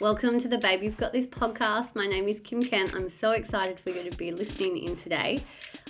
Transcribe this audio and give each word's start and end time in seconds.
Welcome 0.00 0.38
to 0.38 0.48
the 0.48 0.56
Babe 0.56 0.82
You've 0.82 0.96
Got 0.96 1.12
This 1.12 1.26
podcast. 1.26 1.94
My 1.94 2.06
name 2.06 2.26
is 2.26 2.40
Kim 2.40 2.62
Kent. 2.62 2.94
I'm 2.94 3.10
so 3.10 3.32
excited 3.32 3.78
for 3.78 3.90
you 3.90 4.08
to 4.08 4.16
be 4.16 4.32
listening 4.32 4.78
in 4.78 4.96
today. 4.96 5.44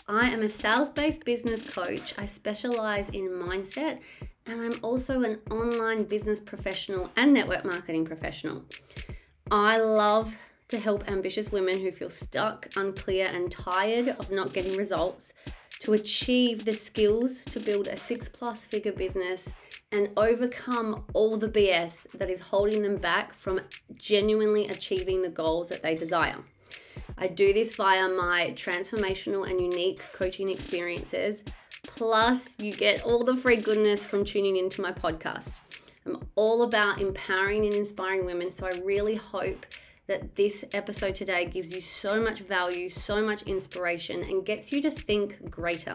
I 0.09 0.29
am 0.30 0.43
a 0.43 0.48
sales 0.48 0.91
based 0.91 1.25
business 1.25 1.62
coach. 1.62 2.12
I 2.19 2.27
specialize 2.27 3.09
in 3.11 3.29
mindset 3.29 4.01
and 4.46 4.61
I'm 4.61 4.73
also 4.83 5.23
an 5.23 5.38
online 5.52 6.02
business 6.02 6.41
professional 6.41 7.09
and 7.15 7.33
network 7.33 7.65
marketing 7.65 8.05
professional. 8.05 8.65
I 9.48 9.79
love 9.79 10.34
to 10.70 10.80
help 10.80 11.09
ambitious 11.09 11.52
women 11.52 11.79
who 11.79 11.92
feel 11.92 12.11
stuck, 12.11 12.69
unclear, 12.74 13.29
and 13.29 13.48
tired 13.48 14.09
of 14.09 14.29
not 14.33 14.52
getting 14.52 14.77
results 14.77 15.34
to 15.83 15.92
achieve 15.92 16.65
the 16.65 16.73
skills 16.73 17.45
to 17.45 17.61
build 17.61 17.87
a 17.87 17.97
six 17.97 18.29
plus 18.29 18.65
figure 18.65 18.91
business 18.91 19.55
and 19.93 20.11
overcome 20.17 21.05
all 21.15 21.37
the 21.37 21.49
BS 21.49 22.07
that 22.15 22.30
is 22.30 22.41
holding 22.41 22.83
them 22.83 22.97
back 22.97 23.35
from 23.35 23.61
genuinely 23.97 24.69
achieving 24.69 25.21
the 25.21 25.29
goals 25.29 25.69
that 25.69 25.83
they 25.83 25.95
desire. 25.95 26.37
I 27.19 27.27
do 27.27 27.53
this 27.53 27.75
via 27.75 28.09
my 28.09 28.53
transformational 28.55 29.49
and 29.51 29.61
unique 29.61 30.01
coaching 30.13 30.49
experiences. 30.49 31.45
Plus, 31.83 32.57
you 32.59 32.73
get 32.73 33.03
all 33.03 33.25
the 33.25 33.37
free 33.37 33.57
goodness 33.57 34.07
from 34.07 34.25
tuning 34.25 34.57
into 34.57 34.80
my 34.80 34.93
podcast. 34.93 35.61
I'm 36.07 36.27
all 36.35 36.63
about 36.63 37.01
empowering 37.01 37.66
and 37.66 37.75
inspiring 37.75 38.25
women, 38.25 38.51
so 38.51 38.66
I 38.66 38.80
really 38.85 39.16
hope 39.16 39.66
that 40.07 40.35
this 40.35 40.65
episode 40.73 41.15
today 41.15 41.47
gives 41.47 41.73
you 41.73 41.80
so 41.80 42.21
much 42.21 42.41
value, 42.41 42.91
so 42.91 43.21
much 43.21 43.43
inspiration, 43.43 44.23
and 44.23 44.47
gets 44.47 44.73
you 44.73 44.80
to 44.83 44.91
think 44.91 45.51
greater. 45.51 45.95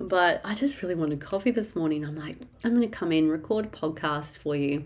but 0.00 0.40
I 0.44 0.54
just 0.54 0.80
really 0.82 0.94
wanted 0.94 1.20
coffee 1.20 1.50
this 1.50 1.74
morning. 1.74 2.04
I'm 2.04 2.16
like, 2.16 2.36
I'm 2.64 2.74
going 2.74 2.88
to 2.88 2.96
come 2.96 3.12
in, 3.12 3.28
record 3.28 3.66
a 3.66 3.68
podcast 3.68 4.38
for 4.38 4.54
you, 4.54 4.84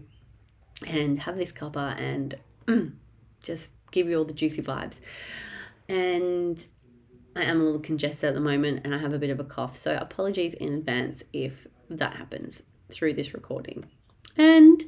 and 0.86 1.20
have 1.20 1.36
this 1.36 1.52
cuppa 1.52 1.98
and 2.00 2.34
mm, 2.66 2.92
just 3.42 3.70
give 3.90 4.08
you 4.08 4.18
all 4.18 4.24
the 4.24 4.32
juicy 4.32 4.62
vibes. 4.62 5.00
And 5.88 6.64
I 7.34 7.44
am 7.44 7.60
a 7.60 7.64
little 7.64 7.80
congested 7.80 8.28
at 8.28 8.34
the 8.34 8.40
moment 8.40 8.82
and 8.84 8.94
I 8.94 8.98
have 8.98 9.12
a 9.12 9.18
bit 9.18 9.30
of 9.30 9.40
a 9.40 9.44
cough. 9.44 9.76
So 9.76 9.96
apologies 9.96 10.54
in 10.54 10.74
advance 10.74 11.24
if 11.32 11.66
that 11.88 12.16
happens 12.16 12.62
through 12.90 13.14
this 13.14 13.32
recording. 13.32 13.86
And 14.36 14.84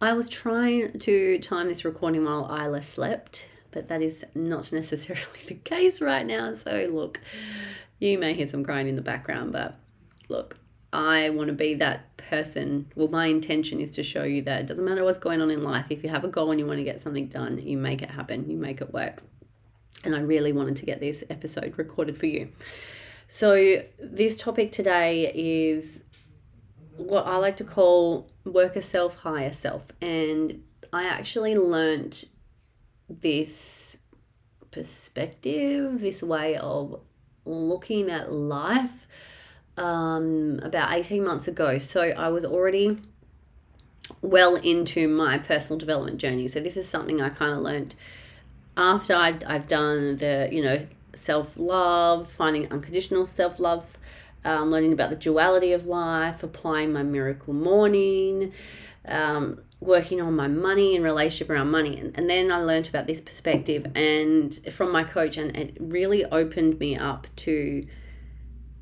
I 0.00 0.12
was 0.14 0.28
trying 0.28 0.98
to 1.00 1.38
time 1.40 1.68
this 1.68 1.84
recording 1.84 2.24
while 2.24 2.44
Isla 2.44 2.82
slept, 2.82 3.48
but 3.70 3.88
that 3.88 4.00
is 4.00 4.24
not 4.34 4.72
necessarily 4.72 5.40
the 5.46 5.54
case 5.54 6.00
right 6.00 6.26
now. 6.26 6.54
So 6.54 6.88
look, 6.90 7.20
you 7.98 8.18
may 8.18 8.34
hear 8.34 8.46
some 8.46 8.64
crying 8.64 8.88
in 8.88 8.96
the 8.96 9.02
background, 9.02 9.52
but 9.52 9.78
look, 10.28 10.56
I 10.90 11.28
want 11.30 11.48
to 11.48 11.54
be 11.54 11.74
that 11.74 12.16
person. 12.16 12.90
Well, 12.94 13.08
my 13.08 13.26
intention 13.26 13.78
is 13.78 13.90
to 13.92 14.02
show 14.02 14.22
you 14.22 14.40
that 14.42 14.62
it 14.62 14.66
doesn't 14.68 14.84
matter 14.84 15.04
what's 15.04 15.18
going 15.18 15.42
on 15.42 15.50
in 15.50 15.62
life. 15.62 15.86
If 15.90 16.02
you 16.02 16.08
have 16.08 16.24
a 16.24 16.28
goal 16.28 16.50
and 16.50 16.58
you 16.58 16.66
want 16.66 16.78
to 16.78 16.84
get 16.84 17.02
something 17.02 17.26
done, 17.26 17.58
you 17.58 17.76
make 17.76 18.00
it 18.00 18.10
happen, 18.10 18.48
you 18.48 18.56
make 18.56 18.80
it 18.80 18.94
work 18.94 19.22
and 20.04 20.14
I 20.14 20.20
really 20.20 20.52
wanted 20.52 20.76
to 20.76 20.86
get 20.86 21.00
this 21.00 21.24
episode 21.30 21.74
recorded 21.76 22.16
for 22.16 22.26
you. 22.26 22.50
So, 23.28 23.82
this 23.98 24.38
topic 24.38 24.72
today 24.72 25.30
is 25.34 26.02
what 26.96 27.26
I 27.26 27.36
like 27.36 27.56
to 27.58 27.64
call 27.64 28.30
worker 28.44 28.80
self, 28.80 29.16
higher 29.16 29.52
self. 29.52 29.92
And 30.00 30.62
I 30.92 31.04
actually 31.04 31.54
learned 31.56 32.24
this 33.08 33.98
perspective, 34.70 36.00
this 36.00 36.22
way 36.22 36.56
of 36.56 37.00
looking 37.44 38.10
at 38.10 38.32
life 38.32 39.06
um, 39.76 40.60
about 40.62 40.92
18 40.92 41.22
months 41.22 41.48
ago. 41.48 41.78
So, 41.78 42.00
I 42.00 42.28
was 42.30 42.44
already 42.44 42.98
well 44.22 44.56
into 44.56 45.06
my 45.06 45.36
personal 45.36 45.78
development 45.78 46.18
journey. 46.18 46.48
So, 46.48 46.60
this 46.60 46.78
is 46.78 46.88
something 46.88 47.20
I 47.20 47.28
kind 47.28 47.52
of 47.52 47.58
learned 47.58 47.94
after 48.78 49.12
I'd, 49.12 49.44
I've 49.44 49.68
done 49.68 50.16
the, 50.16 50.48
you 50.50 50.62
know, 50.62 50.86
self 51.14 51.52
love, 51.56 52.30
finding 52.30 52.70
unconditional 52.72 53.26
self 53.26 53.58
love, 53.58 53.84
um, 54.44 54.70
learning 54.70 54.92
about 54.92 55.10
the 55.10 55.16
duality 55.16 55.72
of 55.72 55.84
life, 55.84 56.42
applying 56.42 56.92
my 56.92 57.02
miracle 57.02 57.52
morning, 57.52 58.52
um, 59.04 59.60
working 59.80 60.20
on 60.20 60.34
my 60.34 60.46
money 60.46 60.94
and 60.94 61.04
relationship 61.04 61.50
around 61.50 61.70
money. 61.70 61.98
And, 61.98 62.16
and 62.16 62.30
then 62.30 62.50
I 62.52 62.58
learned 62.58 62.88
about 62.88 63.06
this 63.06 63.20
perspective 63.20 63.86
and 63.94 64.58
from 64.72 64.92
my 64.92 65.02
coach, 65.02 65.36
and 65.36 65.54
it 65.56 65.76
really 65.80 66.24
opened 66.24 66.78
me 66.78 66.96
up 66.96 67.26
to 67.36 67.84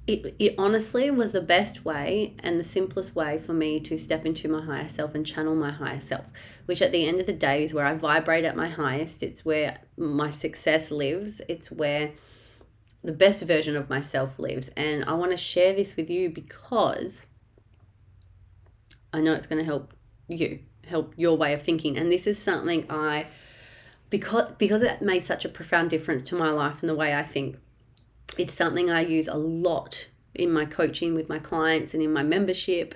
it, 0.07 0.37
it 0.39 0.55
honestly 0.57 1.11
was 1.11 1.33
the 1.33 1.41
best 1.41 1.85
way 1.85 2.37
and 2.39 2.61
the 2.61 2.65
simplest 2.65 3.17
way 3.17 3.41
for 3.41 3.53
me 3.53 3.81
to 3.81 3.99
step 3.99 4.25
into 4.25 4.49
my 4.49 4.65
higher 4.65 4.89
self 4.89 5.17
and 5.17 5.27
channel 5.27 5.57
my 5.57 5.73
higher 5.73 6.01
self, 6.01 6.25
which 6.67 6.81
at 6.81 6.93
the 6.93 7.09
end 7.09 7.19
of 7.19 7.27
the 7.27 7.33
day 7.33 7.65
is 7.65 7.75
where 7.75 7.85
I 7.85 7.95
vibrate 7.95 8.45
at 8.45 8.57
my 8.57 8.69
highest. 8.69 9.25
It's 9.25 9.45
where 9.45 9.79
my 9.97 10.31
success 10.31 10.93
lives. 10.93 11.41
It's 11.49 11.73
where 11.73 12.13
the 13.03 13.13
best 13.13 13.43
version 13.43 13.75
of 13.75 13.91
myself 13.91 14.39
lives. 14.39 14.71
And 14.77 15.05
I 15.07 15.15
want 15.15 15.33
to 15.33 15.37
share 15.37 15.75
this 15.75 15.97
with 15.97 16.09
you 16.09 16.31
because 16.31 17.27
I 19.13 19.21
know 19.21 19.33
it's 19.33 19.47
going 19.49 19.59
to 19.59 19.65
help 19.65 19.93
you, 20.29 20.61
help 20.87 21.15
your 21.17 21.37
way 21.37 21.53
of 21.53 21.63
thinking. 21.63 21.97
And 21.97 22.13
this 22.13 22.29
is 22.29 22.41
something 22.41 22.89
I 22.89 23.27
because 24.09 24.53
because 24.59 24.83
it 24.83 25.03
made 25.03 25.25
such 25.25 25.45
a 25.45 25.49
profound 25.49 25.91
difference 25.91 26.23
to 26.23 26.37
my 26.37 26.51
life 26.51 26.77
and 26.81 26.89
the 26.89 26.95
way 26.95 27.13
I 27.13 27.25
think 27.25 27.57
it's 28.39 28.55
something 28.55 28.91
I 28.91 29.01
use 29.03 29.29
a 29.29 29.37
lot 29.37 30.09
in 30.35 30.53
my 30.53 30.65
coaching 30.65 31.15
with 31.15 31.29
my 31.29 31.39
clients 31.39 31.95
and 31.95 32.03
in 32.03 32.13
my 32.13 32.23
membership, 32.23 32.95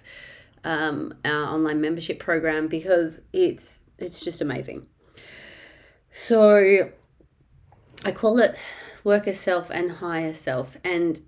um, 0.65 1.15
our 1.25 1.45
online 1.45 1.81
membership 1.81 2.19
program 2.19 2.69
because 2.69 3.23
it's 3.33 3.79
it's 3.99 4.21
just 4.21 4.41
amazing. 4.41 4.87
So 6.11 6.91
I 8.05 8.13
call 8.13 8.39
it 8.39 8.57
worker 9.05 9.33
self 9.33 9.71
and 9.71 9.93
higher 9.93 10.33
self. 10.33 10.77
And 10.85 11.21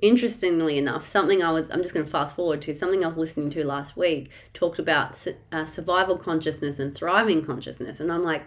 interestingly 0.00 0.78
enough, 0.78 1.06
something 1.06 1.42
I 1.42 1.52
was 1.52 1.70
I'm 1.70 1.82
just 1.82 1.94
going 1.94 2.04
to 2.04 2.10
fast 2.10 2.36
forward 2.36 2.62
to 2.62 2.74
something 2.74 3.04
I 3.04 3.08
was 3.08 3.16
listening 3.16 3.50
to 3.50 3.64
last 3.64 3.96
week 3.96 4.30
talked 4.52 4.78
about 4.78 5.26
uh, 5.52 5.64
survival 5.64 6.16
consciousness 6.16 6.78
and 6.78 6.94
thriving 6.94 7.44
consciousness, 7.44 8.00
and 8.00 8.12
I'm 8.12 8.22
like. 8.22 8.44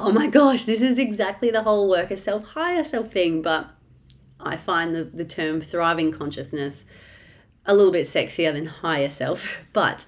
Oh 0.00 0.12
my 0.12 0.28
gosh, 0.28 0.64
this 0.64 0.80
is 0.80 0.96
exactly 0.96 1.50
the 1.50 1.62
whole 1.62 1.90
worker 1.90 2.16
self, 2.16 2.44
higher 2.44 2.84
self 2.84 3.10
thing, 3.10 3.42
but 3.42 3.68
I 4.38 4.56
find 4.56 4.94
the, 4.94 5.02
the 5.02 5.24
term 5.24 5.60
thriving 5.60 6.12
consciousness 6.12 6.84
a 7.66 7.74
little 7.74 7.90
bit 7.90 8.06
sexier 8.06 8.52
than 8.52 8.66
higher 8.66 9.10
self. 9.10 9.46
But 9.72 10.06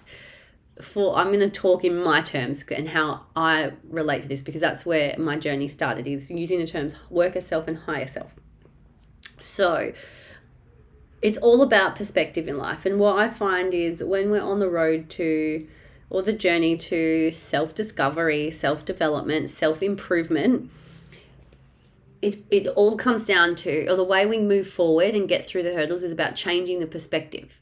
for 0.81 1.16
I'm 1.16 1.27
going 1.27 1.41
to 1.41 1.51
talk 1.51 1.84
in 1.84 2.03
my 2.03 2.22
terms 2.22 2.65
and 2.71 2.89
how 2.89 3.27
I 3.34 3.72
relate 3.89 4.22
to 4.22 4.28
this 4.28 4.42
because 4.42 4.60
that's 4.60 4.87
where 4.87 5.15
my 5.19 5.37
journey 5.37 5.66
started 5.66 6.07
is 6.07 6.31
using 6.31 6.60
the 6.60 6.66
terms 6.66 7.01
worker 7.10 7.41
self 7.41 7.66
and 7.66 7.77
higher 7.77 8.07
self. 8.07 8.34
So 9.41 9.92
it's 11.21 11.39
all 11.39 11.63
about 11.63 11.97
perspective 11.97 12.47
in 12.47 12.57
life. 12.59 12.87
And 12.87 13.01
what 13.01 13.19
I 13.19 13.28
find 13.28 13.75
is 13.75 14.04
when 14.04 14.31
we're 14.31 14.41
on 14.41 14.60
the 14.60 14.71
road 14.71 15.10
to 15.10 15.66
or 16.10 16.22
the 16.22 16.33
journey 16.33 16.77
to 16.77 17.30
self 17.30 17.74
discovery, 17.74 18.51
self 18.51 18.84
development, 18.84 19.48
self 19.48 19.83
improvement, 19.83 20.71
it, 22.21 22.45
it 22.51 22.66
all 22.66 22.97
comes 22.97 23.27
down 23.27 23.57
to, 23.57 23.86
or 23.86 23.97
the 23.97 24.04
way 24.04 24.27
we 24.27 24.39
move 24.39 24.68
forward 24.68 25.15
and 25.15 25.28
get 25.28 25.47
through 25.47 25.62
the 25.62 25.72
hurdles 25.72 26.03
is 26.03 26.12
about 26.12 26.36
changing 26.36 26.80
the 26.80 26.86
perspective 26.86 27.60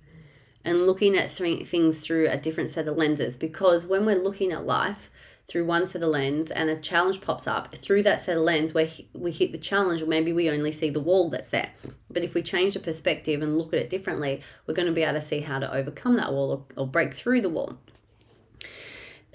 and 0.65 0.87
looking 0.87 1.17
at 1.17 1.31
th- 1.31 1.69
things 1.69 2.01
through 2.01 2.29
a 2.29 2.37
different 2.37 2.71
set 2.71 2.89
of 2.89 2.97
lenses. 2.97 3.37
Because 3.37 3.87
when 3.87 4.05
we're 4.05 4.17
looking 4.17 4.51
at 4.51 4.67
life 4.67 5.11
through 5.47 5.65
one 5.65 5.87
set 5.87 6.03
of 6.03 6.09
lens 6.09 6.51
and 6.51 6.69
a 6.69 6.77
challenge 6.77 7.21
pops 7.21 7.47
up, 7.47 7.75
through 7.77 8.03
that 8.03 8.21
set 8.21 8.37
of 8.37 8.43
lens, 8.43 8.75
where 8.75 8.89
we 9.15 9.31
hit 9.31 9.53
the 9.53 9.59
challenge, 9.59 10.03
or 10.03 10.07
maybe 10.07 10.33
we 10.33 10.51
only 10.51 10.73
see 10.73 10.91
the 10.91 11.01
wall 11.01 11.31
that's 11.31 11.51
there. 11.51 11.71
But 12.11 12.25
if 12.25 12.35
we 12.35 12.43
change 12.43 12.75
the 12.75 12.81
perspective 12.81 13.41
and 13.43 13.57
look 13.57 13.73
at 13.73 13.79
it 13.79 13.91
differently, 13.91 14.43
we're 14.67 14.75
going 14.75 14.89
to 14.89 14.93
be 14.93 15.05
able 15.05 15.15
to 15.15 15.21
see 15.21 15.41
how 15.41 15.59
to 15.59 15.73
overcome 15.73 16.17
that 16.17 16.33
wall 16.33 16.67
or, 16.77 16.83
or 16.83 16.87
break 16.87 17.15
through 17.15 17.43
the 17.43 17.49
wall. 17.49 17.79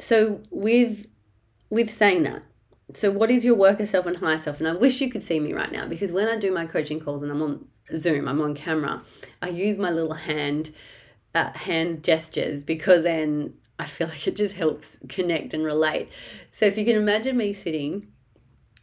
So 0.03 0.41
with 0.51 1.05
with 1.69 1.89
saying 1.89 2.23
that, 2.23 2.43
so 2.93 3.09
what 3.09 3.31
is 3.31 3.45
your 3.45 3.55
worker 3.55 3.85
self 3.85 4.05
and 4.05 4.17
higher 4.17 4.37
self? 4.37 4.59
And 4.59 4.67
I 4.67 4.73
wish 4.73 4.99
you 4.99 5.09
could 5.09 5.23
see 5.23 5.39
me 5.39 5.53
right 5.53 5.71
now 5.71 5.87
because 5.87 6.11
when 6.11 6.27
I 6.27 6.37
do 6.37 6.51
my 6.51 6.65
coaching 6.65 6.99
calls 6.99 7.23
and 7.23 7.31
I'm 7.31 7.41
on 7.41 7.65
Zoom, 7.97 8.27
I'm 8.27 8.41
on 8.41 8.53
camera, 8.53 9.01
I 9.41 9.47
use 9.47 9.77
my 9.77 9.89
little 9.89 10.13
hand 10.13 10.71
uh, 11.33 11.53
hand 11.53 12.03
gestures 12.03 12.63
because 12.63 13.03
then 13.03 13.53
I 13.79 13.85
feel 13.85 14.07
like 14.09 14.27
it 14.27 14.35
just 14.35 14.55
helps 14.55 14.97
connect 15.07 15.53
and 15.53 15.63
relate. 15.63 16.09
So 16.51 16.65
if 16.65 16.77
you 16.77 16.83
can 16.83 16.97
imagine 16.97 17.37
me 17.37 17.53
sitting 17.53 18.07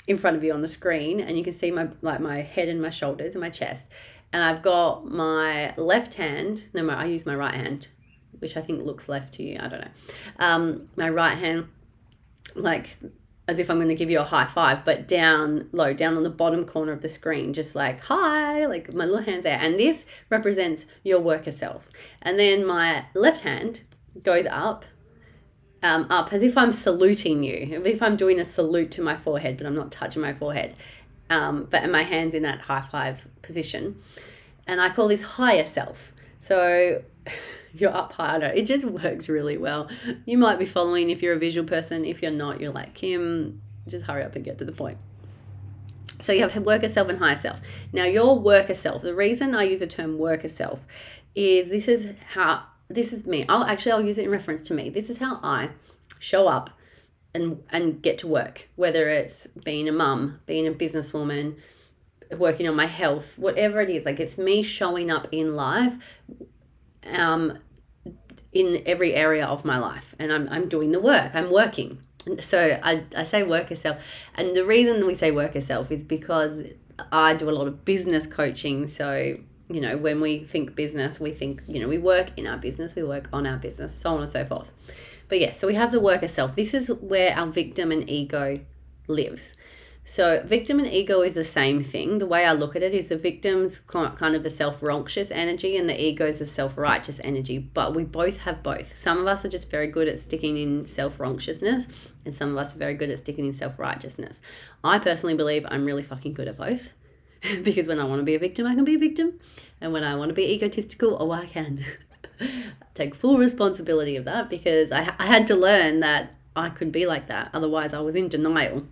in 0.06 0.16
front 0.16 0.38
of 0.38 0.42
you 0.42 0.54
on 0.54 0.62
the 0.62 0.68
screen 0.68 1.20
and 1.20 1.36
you 1.36 1.44
can 1.44 1.52
see 1.52 1.70
my 1.70 1.88
like 2.00 2.20
my 2.20 2.40
head 2.40 2.68
and 2.68 2.80
my 2.80 2.90
shoulders 2.90 3.34
and 3.34 3.42
my 3.42 3.50
chest 3.50 3.88
and 4.32 4.42
I've 4.42 4.62
got 4.62 5.06
my 5.06 5.74
left 5.76 6.14
hand 6.14 6.64
no 6.72 6.88
I 6.88 7.04
use 7.04 7.26
my 7.26 7.36
right 7.36 7.54
hand 7.54 7.88
which 8.40 8.56
I 8.56 8.62
think 8.62 8.84
looks 8.84 9.08
left 9.08 9.34
to 9.34 9.42
you 9.42 9.56
I 9.60 9.68
don't 9.68 9.80
know 9.80 9.90
um, 10.38 10.88
my 10.96 11.08
right 11.08 11.38
hand 11.38 11.68
like 12.54 12.98
as 13.50 13.58
if 13.58 13.68
I'm 13.68 13.78
going 13.78 13.88
to 13.88 13.96
give 13.96 14.10
you 14.10 14.20
a 14.20 14.24
high 14.24 14.44
five, 14.44 14.84
but 14.84 15.08
down 15.08 15.68
low, 15.72 15.92
down 15.92 16.16
on 16.16 16.22
the 16.22 16.30
bottom 16.30 16.64
corner 16.64 16.92
of 16.92 17.02
the 17.02 17.08
screen, 17.08 17.52
just 17.52 17.74
like 17.74 18.00
hi, 18.00 18.64
like 18.66 18.94
my 18.94 19.04
little 19.04 19.24
hands 19.24 19.42
there. 19.42 19.58
And 19.60 19.78
this 19.78 20.04
represents 20.30 20.86
your 21.02 21.18
worker 21.18 21.50
self. 21.50 21.88
And 22.22 22.38
then 22.38 22.64
my 22.64 23.06
left 23.12 23.40
hand 23.40 23.82
goes 24.22 24.46
up, 24.46 24.84
um, 25.82 26.06
up 26.10 26.32
as 26.32 26.44
if 26.44 26.56
I'm 26.56 26.72
saluting 26.72 27.42
you, 27.42 27.82
if 27.84 28.00
I'm 28.00 28.16
doing 28.16 28.38
a 28.38 28.44
salute 28.44 28.92
to 28.92 29.02
my 29.02 29.16
forehead, 29.16 29.56
but 29.56 29.66
I'm 29.66 29.74
not 29.74 29.90
touching 29.90 30.22
my 30.22 30.32
forehead. 30.32 30.76
Um, 31.28 31.66
but 31.68 31.90
my 31.90 32.02
hand's 32.02 32.36
in 32.36 32.44
that 32.44 32.60
high 32.60 32.86
five 32.88 33.26
position. 33.42 34.00
And 34.68 34.80
I 34.80 34.90
call 34.90 35.08
this 35.08 35.22
higher 35.22 35.66
self. 35.66 36.12
So 36.38 37.02
you're 37.72 37.94
up 37.94 38.12
higher. 38.12 38.44
It 38.44 38.62
just 38.62 38.84
works 38.84 39.28
really 39.28 39.56
well. 39.56 39.88
You 40.24 40.38
might 40.38 40.58
be 40.58 40.66
following 40.66 41.10
if 41.10 41.22
you're 41.22 41.34
a 41.34 41.38
visual 41.38 41.66
person. 41.66 42.04
If 42.04 42.22
you're 42.22 42.30
not, 42.30 42.60
you're 42.60 42.72
like, 42.72 42.94
Kim, 42.94 43.60
just 43.86 44.06
hurry 44.06 44.22
up 44.22 44.36
and 44.36 44.44
get 44.44 44.58
to 44.58 44.64
the 44.64 44.72
point. 44.72 44.98
So 46.20 46.32
you 46.32 46.46
have 46.46 46.64
worker 46.64 46.88
self 46.88 47.08
and 47.08 47.18
higher 47.18 47.36
self. 47.36 47.60
Now, 47.92 48.04
your 48.04 48.38
worker 48.38 48.74
self, 48.74 49.02
the 49.02 49.14
reason 49.14 49.54
I 49.54 49.64
use 49.64 49.80
the 49.80 49.86
term 49.86 50.18
worker 50.18 50.48
self 50.48 50.84
is 51.34 51.68
this 51.68 51.88
is 51.88 52.08
how, 52.34 52.64
this 52.88 53.12
is 53.12 53.26
me. 53.26 53.46
I'll 53.48 53.64
actually, 53.64 53.92
I'll 53.92 54.04
use 54.04 54.18
it 54.18 54.24
in 54.24 54.30
reference 54.30 54.62
to 54.68 54.74
me. 54.74 54.90
This 54.90 55.08
is 55.08 55.18
how 55.18 55.40
I 55.42 55.70
show 56.18 56.46
up 56.46 56.70
and, 57.34 57.62
and 57.70 58.02
get 58.02 58.18
to 58.18 58.26
work, 58.26 58.68
whether 58.76 59.08
it's 59.08 59.46
being 59.64 59.88
a 59.88 59.92
mum, 59.92 60.40
being 60.46 60.66
a 60.66 60.72
businesswoman, 60.72 61.56
working 62.36 62.68
on 62.68 62.76
my 62.76 62.86
health, 62.86 63.38
whatever 63.38 63.80
it 63.80 63.88
is. 63.88 64.04
Like 64.04 64.20
it's 64.20 64.36
me 64.36 64.62
showing 64.62 65.10
up 65.10 65.28
in 65.32 65.56
life 65.56 65.94
um, 67.14 67.58
in 68.52 68.82
every 68.86 69.14
area 69.14 69.46
of 69.46 69.64
my 69.64 69.78
life 69.78 70.14
and 70.18 70.32
I'm, 70.32 70.48
I'm 70.48 70.68
doing 70.68 70.92
the 70.92 71.00
work 71.00 71.32
i'm 71.34 71.52
working. 71.52 71.98
So 72.40 72.78
I, 72.82 73.04
I 73.16 73.24
say 73.24 73.42
work 73.42 73.70
yourself 73.70 73.98
and 74.34 74.54
the 74.54 74.64
reason 74.66 75.06
we 75.06 75.14
say 75.14 75.30
work 75.30 75.54
yourself 75.54 75.90
is 75.90 76.02
because 76.02 76.62
i 77.12 77.34
do 77.34 77.48
a 77.48 77.52
lot 77.52 77.66
of 77.66 77.84
business 77.84 78.26
coaching. 78.26 78.86
So 78.86 79.36
you 79.70 79.80
know 79.80 79.96
when 79.96 80.20
we 80.20 80.42
think 80.44 80.74
business 80.74 81.20
we 81.20 81.30
think 81.30 81.62
you 81.68 81.80
know 81.80 81.88
we 81.88 81.96
work 81.96 82.36
in 82.36 82.46
our 82.46 82.58
business 82.58 82.94
we 82.96 83.04
work 83.04 83.28
on 83.32 83.46
our 83.46 83.56
business 83.56 83.94
so 83.94 84.10
on 84.10 84.20
and 84.20 84.30
so 84.30 84.44
forth. 84.44 84.70
But 85.28 85.38
yes 85.38 85.54
yeah, 85.54 85.60
so 85.60 85.66
we 85.68 85.76
have 85.76 85.92
the 85.92 86.00
worker 86.00 86.28
self 86.28 86.56
this 86.56 86.74
is 86.74 86.88
where 86.88 87.34
our 87.34 87.46
victim 87.46 87.92
and 87.92 88.08
ego 88.10 88.60
lives 89.06 89.54
so, 90.04 90.42
victim 90.44 90.78
and 90.78 90.88
ego 90.88 91.20
is 91.22 91.34
the 91.34 91.44
same 91.44 91.84
thing. 91.84 92.18
The 92.18 92.26
way 92.26 92.44
I 92.44 92.52
look 92.52 92.74
at 92.74 92.82
it 92.82 92.94
is 92.94 93.10
the 93.10 93.16
victim's 93.16 93.78
kind 93.80 94.34
of 94.34 94.42
the 94.42 94.50
self 94.50 94.82
righteous 94.82 95.30
energy, 95.30 95.76
and 95.76 95.88
the 95.88 96.02
ego 96.02 96.26
is 96.26 96.40
the 96.40 96.46
self 96.46 96.76
righteous 96.76 97.20
energy. 97.22 97.58
But 97.58 97.94
we 97.94 98.04
both 98.04 98.38
have 98.38 98.62
both. 98.62 98.96
Some 98.96 99.18
of 99.18 99.26
us 99.26 99.44
are 99.44 99.48
just 99.48 99.70
very 99.70 99.86
good 99.86 100.08
at 100.08 100.18
sticking 100.18 100.56
in 100.56 100.86
self 100.86 101.20
righteousness, 101.20 101.86
and 102.24 102.34
some 102.34 102.50
of 102.50 102.56
us 102.56 102.74
are 102.74 102.78
very 102.78 102.94
good 102.94 103.10
at 103.10 103.20
sticking 103.20 103.46
in 103.46 103.52
self 103.52 103.78
righteousness. 103.78 104.40
I 104.82 104.98
personally 104.98 105.36
believe 105.36 105.64
I'm 105.68 105.84
really 105.84 106.02
fucking 106.02 106.34
good 106.34 106.48
at 106.48 106.56
both. 106.56 106.90
because 107.62 107.86
when 107.86 107.98
I 107.98 108.04
want 108.04 108.20
to 108.20 108.24
be 108.24 108.34
a 108.34 108.38
victim, 108.38 108.66
I 108.66 108.74
can 108.74 108.84
be 108.84 108.96
a 108.96 108.98
victim. 108.98 109.38
And 109.80 109.92
when 109.92 110.04
I 110.04 110.16
want 110.16 110.30
to 110.30 110.34
be 110.34 110.52
egotistical, 110.52 111.16
oh, 111.20 111.30
I 111.30 111.46
can. 111.46 111.84
take 112.94 113.14
full 113.14 113.38
responsibility 113.38 114.16
of 114.16 114.24
that 114.24 114.50
because 114.50 114.92
I, 114.92 115.14
I 115.18 115.26
had 115.26 115.46
to 115.46 115.54
learn 115.54 116.00
that 116.00 116.34
I 116.56 116.68
could 116.68 116.90
be 116.90 117.06
like 117.06 117.28
that. 117.28 117.50
Otherwise, 117.54 117.94
I 117.94 118.00
was 118.00 118.14
in 118.14 118.28
denial 118.28 118.86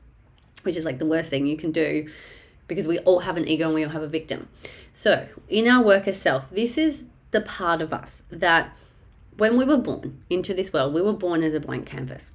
which 0.62 0.76
is 0.76 0.84
like 0.84 0.98
the 0.98 1.06
worst 1.06 1.30
thing 1.30 1.46
you 1.46 1.56
can 1.56 1.72
do 1.72 2.08
because 2.66 2.86
we 2.86 2.98
all 3.00 3.20
have 3.20 3.36
an 3.36 3.48
ego 3.48 3.66
and 3.66 3.74
we 3.74 3.84
all 3.84 3.90
have 3.90 4.02
a 4.02 4.08
victim. 4.08 4.48
So, 4.92 5.28
in 5.48 5.66
our 5.66 5.82
worker 5.82 6.12
self, 6.12 6.50
this 6.50 6.76
is 6.76 7.04
the 7.30 7.40
part 7.40 7.82
of 7.82 7.92
us 7.92 8.22
that 8.30 8.76
when 9.36 9.56
we 9.56 9.64
were 9.64 9.78
born 9.78 10.22
into 10.28 10.52
this 10.52 10.72
world, 10.72 10.92
we 10.92 11.02
were 11.02 11.12
born 11.12 11.42
as 11.42 11.54
a 11.54 11.60
blank 11.60 11.86
canvas. 11.86 12.32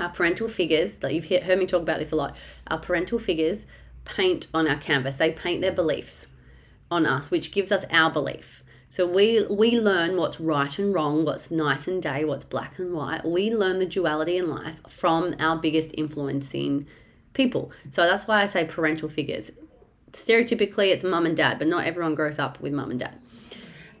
Our 0.00 0.08
parental 0.08 0.48
figures, 0.48 1.02
like 1.02 1.14
you've 1.14 1.42
heard 1.42 1.58
me 1.58 1.66
talk 1.66 1.82
about 1.82 1.98
this 1.98 2.12
a 2.12 2.16
lot, 2.16 2.34
our 2.66 2.78
parental 2.78 3.18
figures 3.18 3.66
paint 4.04 4.48
on 4.52 4.66
our 4.66 4.78
canvas. 4.78 5.16
They 5.16 5.32
paint 5.32 5.60
their 5.60 5.72
beliefs 5.72 6.26
on 6.90 7.06
us, 7.06 7.30
which 7.30 7.52
gives 7.52 7.70
us 7.70 7.84
our 7.90 8.10
belief. 8.10 8.62
So 8.88 9.06
we 9.06 9.46
we 9.48 9.78
learn 9.78 10.16
what's 10.16 10.40
right 10.40 10.78
and 10.78 10.92
wrong, 10.92 11.24
what's 11.24 11.50
night 11.50 11.86
and 11.86 12.02
day, 12.02 12.24
what's 12.24 12.44
black 12.44 12.78
and 12.78 12.92
white. 12.92 13.24
We 13.24 13.50
learn 13.50 13.78
the 13.78 13.86
duality 13.86 14.36
in 14.36 14.50
life 14.50 14.76
from 14.88 15.34
our 15.38 15.56
biggest 15.56 15.90
influencing 15.94 16.86
people. 17.32 17.72
So 17.90 18.02
that's 18.02 18.26
why 18.26 18.42
I 18.42 18.46
say 18.46 18.64
parental 18.64 19.08
figures. 19.08 19.50
Stereotypically, 20.12 20.92
it's 20.92 21.04
mum 21.04 21.26
and 21.26 21.36
dad, 21.36 21.58
but 21.58 21.68
not 21.68 21.86
everyone 21.86 22.14
grows 22.14 22.38
up 22.38 22.60
with 22.60 22.72
mum 22.72 22.90
and 22.90 23.00
dad. 23.00 23.18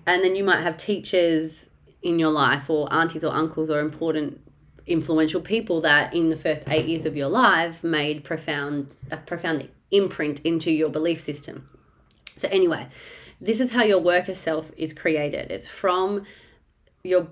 And 0.06 0.22
then 0.22 0.36
you 0.36 0.44
might 0.44 0.62
have 0.62 0.76
teachers 0.76 1.70
in 2.02 2.18
your 2.18 2.30
life, 2.30 2.68
or 2.68 2.92
aunties 2.92 3.24
or 3.24 3.32
uncles, 3.32 3.70
or 3.70 3.80
important 3.80 4.40
influential 4.86 5.40
people 5.40 5.80
that 5.80 6.12
in 6.12 6.28
the 6.28 6.36
first 6.36 6.62
eight 6.66 6.86
years 6.86 7.06
of 7.06 7.16
your 7.16 7.28
life 7.28 7.84
made 7.84 8.24
profound 8.24 8.96
a 9.10 9.16
profound 9.16 9.68
imprint 9.92 10.40
into 10.40 10.72
your 10.72 10.88
belief 10.88 11.22
system. 11.22 11.68
So 12.36 12.48
anyway, 12.50 12.88
this 13.40 13.60
is 13.60 13.70
how 13.70 13.84
your 13.84 14.00
worker 14.00 14.34
self 14.34 14.72
is 14.76 14.92
created. 14.92 15.52
It's 15.52 15.68
from 15.68 16.24
your 17.04 17.28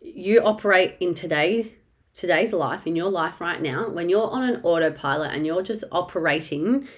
you 0.00 0.40
operate 0.40 0.96
in 1.00 1.14
today 1.14 1.72
today's 2.14 2.52
life, 2.52 2.86
in 2.86 2.96
your 2.96 3.10
life 3.10 3.40
right 3.40 3.60
now, 3.60 3.88
when 3.90 4.08
you're 4.08 4.30
on 4.30 4.44
an 4.44 4.60
autopilot 4.62 5.32
and 5.32 5.44
you're 5.44 5.62
just 5.62 5.84
operating 5.90 6.88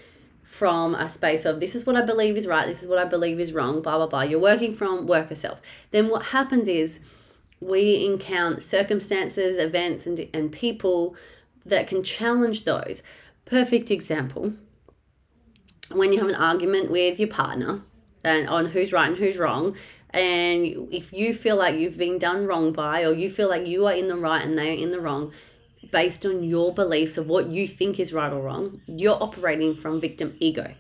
from 0.45 0.95
a 0.95 1.09
space 1.09 1.45
of 1.45 1.59
this 1.59 1.75
is 1.75 1.87
what 1.87 1.97
I 1.97 2.03
believe 2.03 2.37
is 2.37 2.47
right, 2.47 2.67
this 2.67 2.83
is 2.83 2.89
what 2.89 2.99
I 2.99 3.07
believe 3.07 3.41
is 3.41 3.53
wrong, 3.53 3.83
blah, 3.83 3.97
blah, 3.97 4.07
blah, 4.07 4.23
you're 4.23 4.39
working 4.39 4.75
from 4.75 5.07
worker 5.07 5.35
self, 5.35 5.61
then 5.91 6.09
what 6.09 6.27
happens 6.27 6.69
is 6.69 7.01
we 7.61 8.05
encounter 8.05 8.61
circumstances, 8.61 9.57
events, 9.57 10.07
and, 10.07 10.29
and 10.35 10.53
people 10.53 11.17
that 11.65 11.89
can 11.89 12.03
challenge 12.03 12.65
those. 12.65 13.03
Perfect 13.47 13.91
example 13.91 14.53
when 15.91 16.13
you 16.13 16.19
have 16.19 16.29
an 16.29 16.35
argument 16.35 16.91
with 16.91 17.19
your 17.19 17.29
partner 17.29 17.81
and 18.25 18.49
on 18.49 18.67
who's 18.67 18.93
right 18.93 19.09
and 19.09 19.17
who's 19.17 19.37
wrong 19.37 19.77
and 20.17 20.89
if 20.91 21.13
you 21.13 21.35
feel 21.35 21.57
like 21.57 21.79
you've 21.79 21.99
been 21.99 22.19
done 22.19 22.47
wrong 22.47 22.73
by, 22.73 23.05
or 23.05 23.13
you 23.13 23.29
feel 23.29 23.51
like 23.51 23.67
you 23.67 23.87
are 23.87 23.93
in 23.93 24.09
the 24.09 24.17
right 24.17 24.43
and 24.43 24.57
they 24.57 24.71
are 24.71 24.83
in 24.83 24.91
the 24.91 25.01
wrong, 25.01 25.31
based 25.93 26.25
on 26.25 26.43
your 26.43 26.73
beliefs 26.73 27.19
of 27.19 27.27
what 27.27 27.53
you 27.53 27.69
think 27.69 28.01
is 28.01 28.15
right 28.15 28.33
or 28.33 28.41
wrong, 28.41 28.81
you're 28.87 29.23
operating 29.23 29.77
from 29.77 30.01
victim 30.01 30.35
ego. 30.41 30.73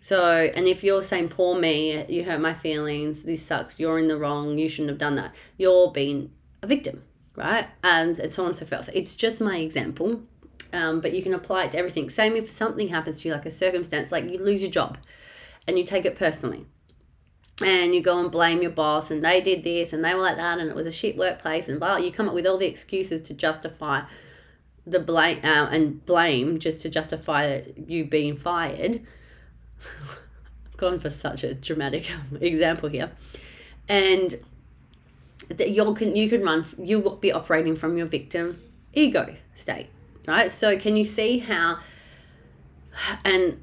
So, 0.00 0.50
and 0.52 0.66
if 0.66 0.82
you're 0.82 1.04
saying, 1.04 1.28
poor 1.28 1.56
me, 1.56 2.04
you 2.08 2.24
hurt 2.24 2.40
my 2.40 2.54
feelings, 2.54 3.22
this 3.22 3.46
sucks, 3.46 3.78
you're 3.78 4.00
in 4.00 4.08
the 4.08 4.18
wrong, 4.18 4.58
you 4.58 4.68
shouldn't 4.68 4.90
have 4.90 4.98
done 4.98 5.14
that, 5.14 5.32
you're 5.58 5.92
being 5.92 6.32
a 6.60 6.66
victim, 6.66 7.04
right? 7.36 7.68
And, 7.84 8.18
and 8.18 8.34
so 8.34 8.42
on 8.42 8.48
and 8.48 8.56
so 8.56 8.66
forth. 8.66 8.90
It's 8.92 9.14
just 9.14 9.40
my 9.40 9.58
example, 9.58 10.22
um, 10.72 11.00
but 11.00 11.14
you 11.14 11.22
can 11.22 11.34
apply 11.34 11.66
it 11.66 11.72
to 11.72 11.78
everything. 11.78 12.10
Same 12.10 12.34
if 12.34 12.50
something 12.50 12.88
happens 12.88 13.20
to 13.20 13.28
you, 13.28 13.34
like 13.34 13.46
a 13.46 13.50
circumstance, 13.52 14.10
like 14.10 14.28
you 14.28 14.38
lose 14.38 14.60
your 14.60 14.72
job 14.72 14.98
and 15.68 15.78
you 15.78 15.84
take 15.84 16.04
it 16.04 16.16
personally 16.16 16.66
and 17.64 17.94
you 17.94 18.00
go 18.00 18.18
and 18.18 18.30
blame 18.30 18.62
your 18.62 18.70
boss 18.70 19.10
and 19.10 19.24
they 19.24 19.40
did 19.40 19.64
this 19.64 19.92
and 19.92 20.04
they 20.04 20.14
were 20.14 20.20
like 20.20 20.36
that 20.36 20.58
and 20.58 20.68
it 20.68 20.76
was 20.76 20.86
a 20.86 20.92
shit 20.92 21.16
workplace 21.16 21.68
and 21.68 21.78
blah 21.78 21.96
you 21.96 22.12
come 22.12 22.28
up 22.28 22.34
with 22.34 22.46
all 22.46 22.58
the 22.58 22.66
excuses 22.66 23.20
to 23.20 23.34
justify 23.34 24.02
the 24.86 25.00
blame 25.00 25.38
uh, 25.44 25.68
and 25.70 26.04
blame 26.06 26.58
just 26.58 26.82
to 26.82 26.88
justify 26.88 27.62
you 27.86 28.04
being 28.04 28.36
fired. 28.36 29.00
Gone 30.76 30.98
for 30.98 31.10
such 31.10 31.44
a 31.44 31.54
dramatic 31.54 32.10
example 32.40 32.88
here. 32.88 33.12
And 33.88 34.40
that 35.48 35.70
you 35.70 35.94
can 35.94 36.16
you 36.16 36.28
can 36.28 36.42
run 36.42 36.64
you 36.82 36.98
will 36.98 37.16
be 37.16 37.32
operating 37.32 37.76
from 37.76 37.96
your 37.96 38.06
victim 38.06 38.60
ego 38.94 39.34
state 39.54 39.88
right? 40.26 40.50
So 40.50 40.78
can 40.78 40.96
you 40.96 41.04
see 41.04 41.38
how 41.38 41.78
and 43.24 43.62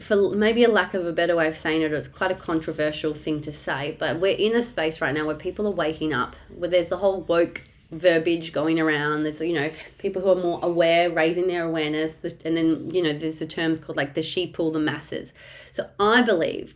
for 0.00 0.30
maybe 0.34 0.64
a 0.64 0.68
lack 0.68 0.94
of 0.94 1.06
a 1.06 1.12
better 1.12 1.36
way 1.36 1.46
of 1.46 1.56
saying 1.56 1.82
it, 1.82 1.92
it's 1.92 2.08
quite 2.08 2.30
a 2.30 2.34
controversial 2.34 3.14
thing 3.14 3.40
to 3.42 3.52
say, 3.52 3.96
but 3.98 4.18
we're 4.20 4.36
in 4.36 4.56
a 4.56 4.62
space 4.62 5.00
right 5.00 5.14
now 5.14 5.26
where 5.26 5.36
people 5.36 5.66
are 5.66 5.72
waking 5.72 6.12
up, 6.12 6.34
where 6.54 6.68
there's 6.68 6.88
the 6.88 6.98
whole 6.98 7.22
woke 7.22 7.62
verbiage 7.90 8.52
going 8.52 8.80
around. 8.80 9.22
There's, 9.22 9.40
you 9.40 9.52
know, 9.52 9.70
people 9.98 10.22
who 10.22 10.30
are 10.30 10.42
more 10.42 10.58
aware, 10.62 11.10
raising 11.10 11.46
their 11.46 11.64
awareness, 11.64 12.22
and 12.44 12.56
then, 12.56 12.90
you 12.92 13.02
know, 13.02 13.12
there's 13.12 13.38
the 13.38 13.46
terms 13.46 13.78
called 13.78 13.96
like 13.96 14.14
the 14.14 14.22
sheep 14.22 14.58
or 14.58 14.72
the 14.72 14.80
masses. 14.80 15.32
So 15.70 15.88
I 16.00 16.22
believe, 16.22 16.74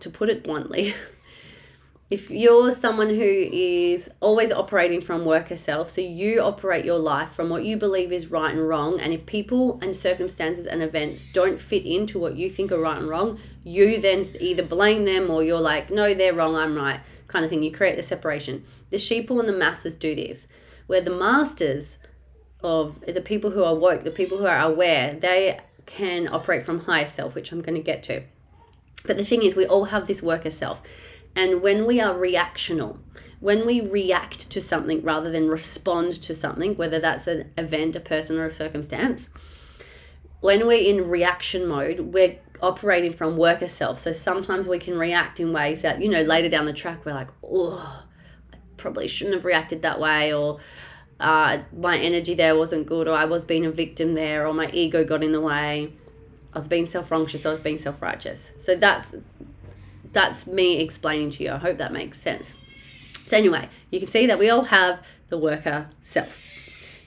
to 0.00 0.10
put 0.10 0.30
it 0.30 0.42
bluntly, 0.42 0.94
if 2.10 2.30
you're 2.30 2.72
someone 2.72 3.10
who 3.10 3.22
is 3.22 4.08
always 4.20 4.50
operating 4.50 5.02
from 5.02 5.26
worker 5.26 5.58
self, 5.58 5.90
so 5.90 6.00
you 6.00 6.40
operate 6.40 6.84
your 6.84 6.98
life 6.98 7.32
from 7.34 7.50
what 7.50 7.64
you 7.64 7.76
believe 7.76 8.12
is 8.12 8.30
right 8.30 8.50
and 8.50 8.66
wrong, 8.66 8.98
and 8.98 9.12
if 9.12 9.26
people 9.26 9.78
and 9.82 9.94
circumstances 9.94 10.64
and 10.64 10.82
events 10.82 11.26
don't 11.34 11.60
fit 11.60 11.84
into 11.84 12.18
what 12.18 12.34
you 12.34 12.48
think 12.48 12.72
are 12.72 12.80
right 12.80 12.96
and 12.96 13.08
wrong, 13.08 13.38
you 13.62 14.00
then 14.00 14.24
either 14.40 14.62
blame 14.62 15.04
them 15.04 15.30
or 15.30 15.42
you're 15.42 15.60
like, 15.60 15.90
no, 15.90 16.14
they're 16.14 16.32
wrong, 16.32 16.56
I'm 16.56 16.74
right, 16.74 17.00
kind 17.26 17.44
of 17.44 17.50
thing. 17.50 17.62
You 17.62 17.72
create 17.72 17.96
the 17.96 18.02
separation. 18.02 18.64
The 18.88 18.96
sheeple 18.96 19.38
and 19.38 19.48
the 19.48 19.52
masses 19.52 19.94
do 19.94 20.14
this, 20.14 20.48
where 20.86 21.02
the 21.02 21.10
masters 21.10 21.98
of 22.62 23.00
the 23.06 23.20
people 23.20 23.50
who 23.50 23.62
are 23.62 23.74
woke, 23.74 24.04
the 24.04 24.10
people 24.10 24.38
who 24.38 24.46
are 24.46 24.60
aware, 24.60 25.12
they 25.12 25.60
can 25.84 26.26
operate 26.28 26.64
from 26.64 26.80
higher 26.80 27.06
self, 27.06 27.34
which 27.34 27.52
I'm 27.52 27.60
going 27.60 27.74
to 27.74 27.82
get 27.82 28.02
to. 28.04 28.22
But 29.04 29.16
the 29.16 29.24
thing 29.24 29.42
is, 29.42 29.54
we 29.54 29.66
all 29.66 29.86
have 29.86 30.06
this 30.06 30.22
worker 30.22 30.50
self. 30.50 30.82
And 31.38 31.62
when 31.62 31.86
we 31.86 32.00
are 32.00 32.14
reactional, 32.14 32.98
when 33.38 33.64
we 33.64 33.80
react 33.80 34.50
to 34.50 34.60
something 34.60 35.04
rather 35.04 35.30
than 35.30 35.48
respond 35.48 36.14
to 36.22 36.34
something, 36.34 36.74
whether 36.76 36.98
that's 36.98 37.28
an 37.28 37.52
event, 37.56 37.94
a 37.94 38.00
person, 38.00 38.38
or 38.38 38.46
a 38.46 38.50
circumstance, 38.50 39.30
when 40.40 40.66
we're 40.66 40.82
in 40.82 41.08
reaction 41.08 41.64
mode, 41.64 42.00
we're 42.12 42.40
operating 42.60 43.12
from 43.12 43.36
worker 43.36 43.68
self. 43.68 44.00
So 44.00 44.10
sometimes 44.10 44.66
we 44.66 44.80
can 44.80 44.98
react 44.98 45.38
in 45.38 45.52
ways 45.52 45.82
that, 45.82 46.02
you 46.02 46.08
know, 46.08 46.22
later 46.22 46.48
down 46.48 46.66
the 46.66 46.72
track, 46.72 47.06
we're 47.06 47.14
like, 47.14 47.28
oh, 47.44 48.04
I 48.52 48.56
probably 48.76 49.06
shouldn't 49.06 49.36
have 49.36 49.44
reacted 49.44 49.82
that 49.82 50.00
way, 50.00 50.34
or 50.34 50.58
uh, 51.20 51.58
my 51.72 51.98
energy 51.98 52.34
there 52.34 52.58
wasn't 52.58 52.88
good, 52.88 53.06
or 53.06 53.14
I 53.14 53.26
was 53.26 53.44
being 53.44 53.64
a 53.64 53.70
victim 53.70 54.14
there, 54.14 54.44
or 54.44 54.52
my 54.52 54.68
ego 54.72 55.04
got 55.04 55.22
in 55.22 55.30
the 55.30 55.40
way. 55.40 55.92
I 56.52 56.58
was 56.58 56.66
being 56.66 56.86
self 56.86 57.12
righteous, 57.12 57.46
I 57.46 57.52
was 57.52 57.60
being 57.60 57.78
self 57.78 58.02
righteous. 58.02 58.50
So 58.58 58.74
that's 58.74 59.14
that's 60.12 60.46
me 60.46 60.78
explaining 60.78 61.30
to 61.30 61.44
you. 61.44 61.52
I 61.52 61.58
hope 61.58 61.78
that 61.78 61.92
makes 61.92 62.20
sense. 62.20 62.54
So, 63.26 63.36
anyway, 63.36 63.68
you 63.90 63.98
can 63.98 64.08
see 64.08 64.26
that 64.26 64.38
we 64.38 64.48
all 64.48 64.64
have 64.64 65.00
the 65.28 65.38
worker 65.38 65.90
self. 66.00 66.38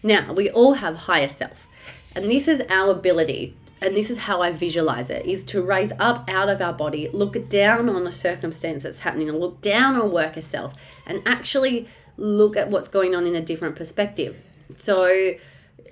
Now, 0.03 0.33
we 0.33 0.49
all 0.49 0.75
have 0.75 0.95
higher 0.95 1.27
self. 1.27 1.67
And 2.15 2.29
this 2.29 2.47
is 2.47 2.61
our 2.69 2.91
ability, 2.91 3.55
and 3.81 3.95
this 3.95 4.09
is 4.09 4.19
how 4.19 4.41
I 4.41 4.51
visualize 4.51 5.09
it, 5.09 5.25
is 5.25 5.43
to 5.45 5.61
raise 5.61 5.93
up 5.99 6.29
out 6.29 6.49
of 6.49 6.61
our 6.61 6.73
body, 6.73 7.09
look 7.13 7.49
down 7.49 7.89
on 7.89 8.05
a 8.05 8.11
circumstance 8.11 8.83
that's 8.83 8.99
happening, 8.99 9.29
and 9.29 9.39
look 9.39 9.61
down 9.61 9.95
on 9.95 10.11
worker 10.11 10.41
self, 10.41 10.73
and 11.05 11.21
actually 11.25 11.87
look 12.17 12.57
at 12.57 12.69
what's 12.69 12.87
going 12.87 13.15
on 13.15 13.25
in 13.25 13.35
a 13.35 13.41
different 13.41 13.75
perspective. 13.75 14.35
So, 14.77 15.33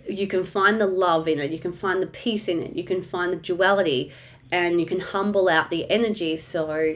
you 0.08 0.28
can 0.28 0.44
find 0.44 0.82
the 0.82 0.88
love 0.88 1.28
in 1.28 1.39
it, 1.39 1.51
you 1.51 1.60
can 1.60 1.72
find 1.72 2.01
the 2.01 2.08
peace 2.08 2.48
in 2.48 2.62
it, 2.62 2.75
you 2.75 2.84
can 2.84 3.01
find 3.01 3.32
the 3.32 3.38
duality, 3.38 4.12
and 4.51 4.79
you 4.79 4.86
can 4.86 5.00
humble 5.00 5.48
out 5.48 5.70
the 5.70 5.89
energy 5.89 6.38
so 6.38 6.96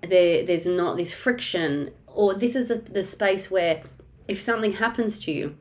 there, 0.00 0.44
there's 0.44 0.66
not 0.66 0.96
this 0.96 1.12
friction. 1.12 1.92
Or 2.06 2.34
this 2.34 2.54
is 2.54 2.68
the, 2.68 2.76
the 2.76 3.02
space 3.02 3.50
where 3.50 3.82
if 4.28 4.40
something 4.40 4.72
happens 4.72 5.18
to 5.20 5.32
you 5.32 5.56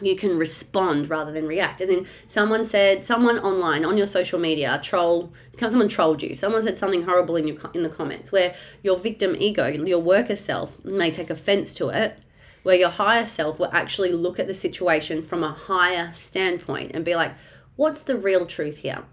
you 0.00 0.16
can 0.16 0.38
respond 0.38 1.10
rather 1.10 1.32
than 1.32 1.46
react. 1.46 1.80
As 1.80 1.90
in 1.90 2.06
someone 2.26 2.64
said 2.64 3.04
someone 3.04 3.38
online 3.38 3.84
on 3.84 3.98
your 3.98 4.06
social 4.06 4.38
media 4.38 4.80
troll 4.82 5.32
someone 5.58 5.88
trolled 5.88 6.22
you. 6.22 6.34
Someone 6.34 6.62
said 6.62 6.78
something 6.78 7.02
horrible 7.02 7.36
in 7.36 7.46
your 7.46 7.58
in 7.74 7.82
the 7.82 7.90
comments 7.90 8.32
where 8.32 8.54
your 8.82 8.98
victim 8.98 9.36
ego 9.38 9.66
your 9.66 9.98
worker 9.98 10.36
self 10.36 10.82
may 10.84 11.10
take 11.10 11.28
offense 11.28 11.74
to 11.74 11.88
it 11.88 12.18
where 12.62 12.76
your 12.76 12.88
higher 12.88 13.26
self 13.26 13.58
will 13.58 13.70
actually 13.72 14.12
look 14.12 14.38
at 14.38 14.46
the 14.46 14.54
situation 14.54 15.22
from 15.22 15.42
a 15.42 15.52
higher 15.52 16.12
standpoint 16.14 16.92
and 16.94 17.04
be 17.04 17.14
like 17.14 17.32
what's 17.76 18.02
the 18.02 18.16
real 18.16 18.46
truth 18.46 18.78
here 18.78 19.04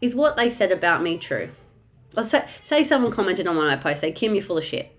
is 0.00 0.14
what 0.14 0.36
they 0.36 0.50
said 0.50 0.72
about 0.72 1.02
me 1.02 1.18
true? 1.18 1.50
Let's 2.12 2.30
say, 2.30 2.46
say 2.62 2.82
someone 2.82 3.12
commented 3.12 3.46
on 3.46 3.56
one 3.56 3.66
of 3.66 3.72
my 3.72 3.82
posts, 3.82 4.00
say, 4.00 4.12
Kim, 4.12 4.34
you're 4.34 4.42
full 4.42 4.58
of 4.58 4.64
shit. 4.64 4.96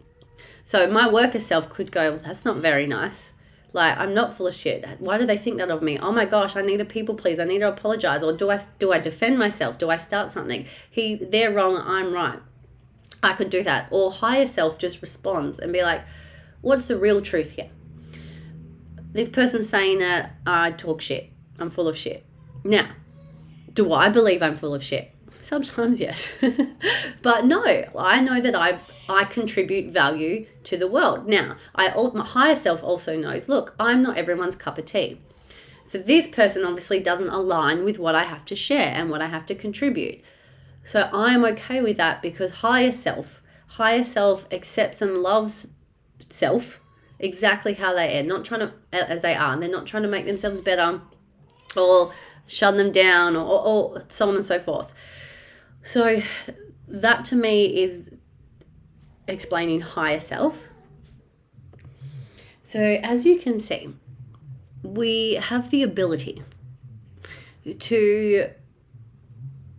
So 0.65 0.89
my 0.89 1.12
worker 1.12 1.39
self 1.39 1.70
could 1.70 1.91
go, 1.91 2.12
well, 2.12 2.22
that's 2.24 2.46
not 2.46 2.58
very 2.58 2.88
nice. 2.88 3.34
Like, 3.74 3.98
I'm 3.98 4.13
not 4.13 4.34
full 4.34 4.48
of 4.48 4.53
shit. 4.53 4.86
Why 5.00 5.17
do 5.17 5.25
they 5.25 5.38
think 5.38 5.58
that 5.58 5.70
of 5.70 5.81
me? 5.81 5.98
Oh 5.98 6.12
my 6.12 6.25
gosh, 6.25 6.55
I 6.55 6.62
need 6.62 6.81
a 6.81 6.86
people 6.86 7.15
please. 7.15 7.39
I 7.39 7.46
need 7.46 7.60
to 7.60 7.70
apologize. 7.70 8.22
Or 8.24 8.36
do 8.36 8.50
I 8.50 8.60
do 8.79 8.91
I 8.91 9.00
defend 9.00 9.39
myself? 9.39 9.77
Do 9.77 9.89
I 9.89 9.98
start 9.98 10.31
something? 10.31 10.65
He 10.89 11.15
they're 11.15 11.53
wrong, 11.53 11.77
I'm 11.77 12.13
right. 12.13 12.39
I 13.24 13.34
could 13.34 13.50
do 13.50 13.63
that. 13.63 13.88
Or 13.91 14.12
higher 14.12 14.46
self 14.46 14.77
just 14.77 15.01
responds 15.01 15.60
and 15.60 15.72
be 15.72 15.84
like, 15.84 16.01
what's 16.62 16.88
the 16.88 16.98
real 16.98 17.22
truth 17.22 17.51
here? 17.51 17.70
This 19.13 19.29
person's 19.29 19.70
saying 19.70 20.00
that 20.00 20.36
I 20.46 20.72
talk 20.72 21.01
shit. 21.01 21.29
I'm 21.60 21.70
full 21.70 21.88
of 21.88 21.98
shit. 21.98 22.25
Now, 22.63 22.89
do 23.73 23.91
I 23.93 24.09
believe 24.09 24.41
I'm 24.41 24.57
full 24.57 24.73
of 24.73 24.83
shit? 24.83 25.13
Sometimes, 25.43 25.99
yes. 25.99 26.27
but 27.21 27.45
no, 27.45 27.63
I 27.97 28.21
know 28.21 28.39
that 28.39 28.55
I 28.55 28.79
I 29.09 29.25
contribute 29.25 29.91
value 29.91 30.45
to 30.63 30.77
the 30.77 30.87
world. 30.87 31.27
Now, 31.27 31.57
I 31.75 31.93
my 32.13 32.25
higher 32.25 32.55
self 32.55 32.83
also 32.83 33.17
knows, 33.17 33.49
look, 33.49 33.75
I'm 33.79 34.01
not 34.01 34.17
everyone's 34.17 34.55
cup 34.55 34.77
of 34.77 34.85
tea. 34.85 35.19
So 35.83 35.97
this 35.97 36.27
person 36.27 36.63
obviously 36.63 37.01
doesn't 37.01 37.29
align 37.29 37.83
with 37.83 37.99
what 37.99 38.15
I 38.15 38.23
have 38.23 38.45
to 38.45 38.55
share 38.55 38.93
and 38.95 39.09
what 39.09 39.21
I 39.21 39.27
have 39.27 39.45
to 39.47 39.55
contribute. 39.55 40.21
So 40.83 41.09
I'm 41.11 41.43
okay 41.43 41.81
with 41.81 41.97
that 41.97 42.21
because 42.21 42.55
higher 42.55 42.93
self, 42.93 43.41
higher 43.67 44.03
self 44.03 44.47
accepts 44.51 45.01
and 45.01 45.17
loves 45.17 45.67
self 46.29 46.79
exactly 47.19 47.73
how 47.73 47.93
they 47.93 48.17
are, 48.17 48.23
not 48.23 48.45
trying 48.45 48.61
to 48.61 48.73
as 48.93 49.21
they 49.21 49.35
are, 49.35 49.53
and 49.53 49.61
they're 49.61 49.69
not 49.69 49.85
trying 49.85 50.03
to 50.03 50.09
make 50.09 50.25
themselves 50.25 50.61
better 50.61 51.01
or 51.75 52.13
shut 52.51 52.75
them 52.75 52.91
down 52.91 53.36
or, 53.38 53.65
or 53.65 54.03
so 54.10 54.27
on 54.27 54.36
and 54.36 54.43
so 54.43 54.60
forth. 54.60 54.91
So 55.84 56.22
that 56.88 57.24
to 57.25 57.36
me 57.36 57.81
is 57.81 58.10
explaining 59.27 59.81
higher 59.81 60.20
self. 60.20 60.67
So 62.65 62.79
as 62.79 63.25
you 63.25 63.39
can 63.39 63.62
see, 63.62 63.93
we 64.84 65.36
have 65.36 65.70
the 65.70 65.81
ability 65.84 66.43
to 67.79 68.50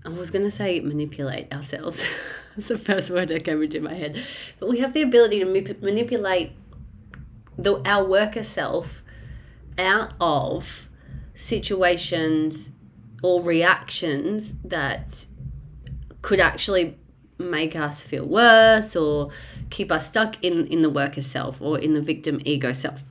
I 0.04 0.08
was 0.08 0.30
going 0.30 0.44
to 0.44 0.50
say 0.50 0.80
manipulate 0.80 1.52
ourselves. 1.52 2.02
That's 2.56 2.68
the 2.68 2.78
first 2.78 3.10
word 3.10 3.28
that 3.28 3.44
came 3.44 3.62
into 3.62 3.80
my 3.80 3.94
head. 3.94 4.22
But 4.58 4.68
we 4.68 4.80
have 4.80 4.94
the 4.94 5.02
ability 5.02 5.40
to 5.40 5.76
manipulate 5.80 6.52
the 7.58 7.82
our 7.88 8.04
worker 8.04 8.42
self 8.42 9.02
out 9.78 10.14
of 10.20 10.88
situations 11.34 12.70
or 13.22 13.42
reactions 13.42 14.54
that 14.64 15.26
could 16.22 16.40
actually 16.40 16.98
make 17.38 17.74
us 17.74 18.02
feel 18.02 18.24
worse 18.24 18.94
or 18.94 19.30
keep 19.70 19.90
us 19.90 20.06
stuck 20.08 20.42
in, 20.44 20.66
in 20.68 20.82
the 20.82 20.90
worker 20.90 21.20
self 21.20 21.60
or 21.60 21.78
in 21.78 21.94
the 21.94 22.00
victim 22.00 22.40
ego 22.44 22.72
self. 22.72 23.02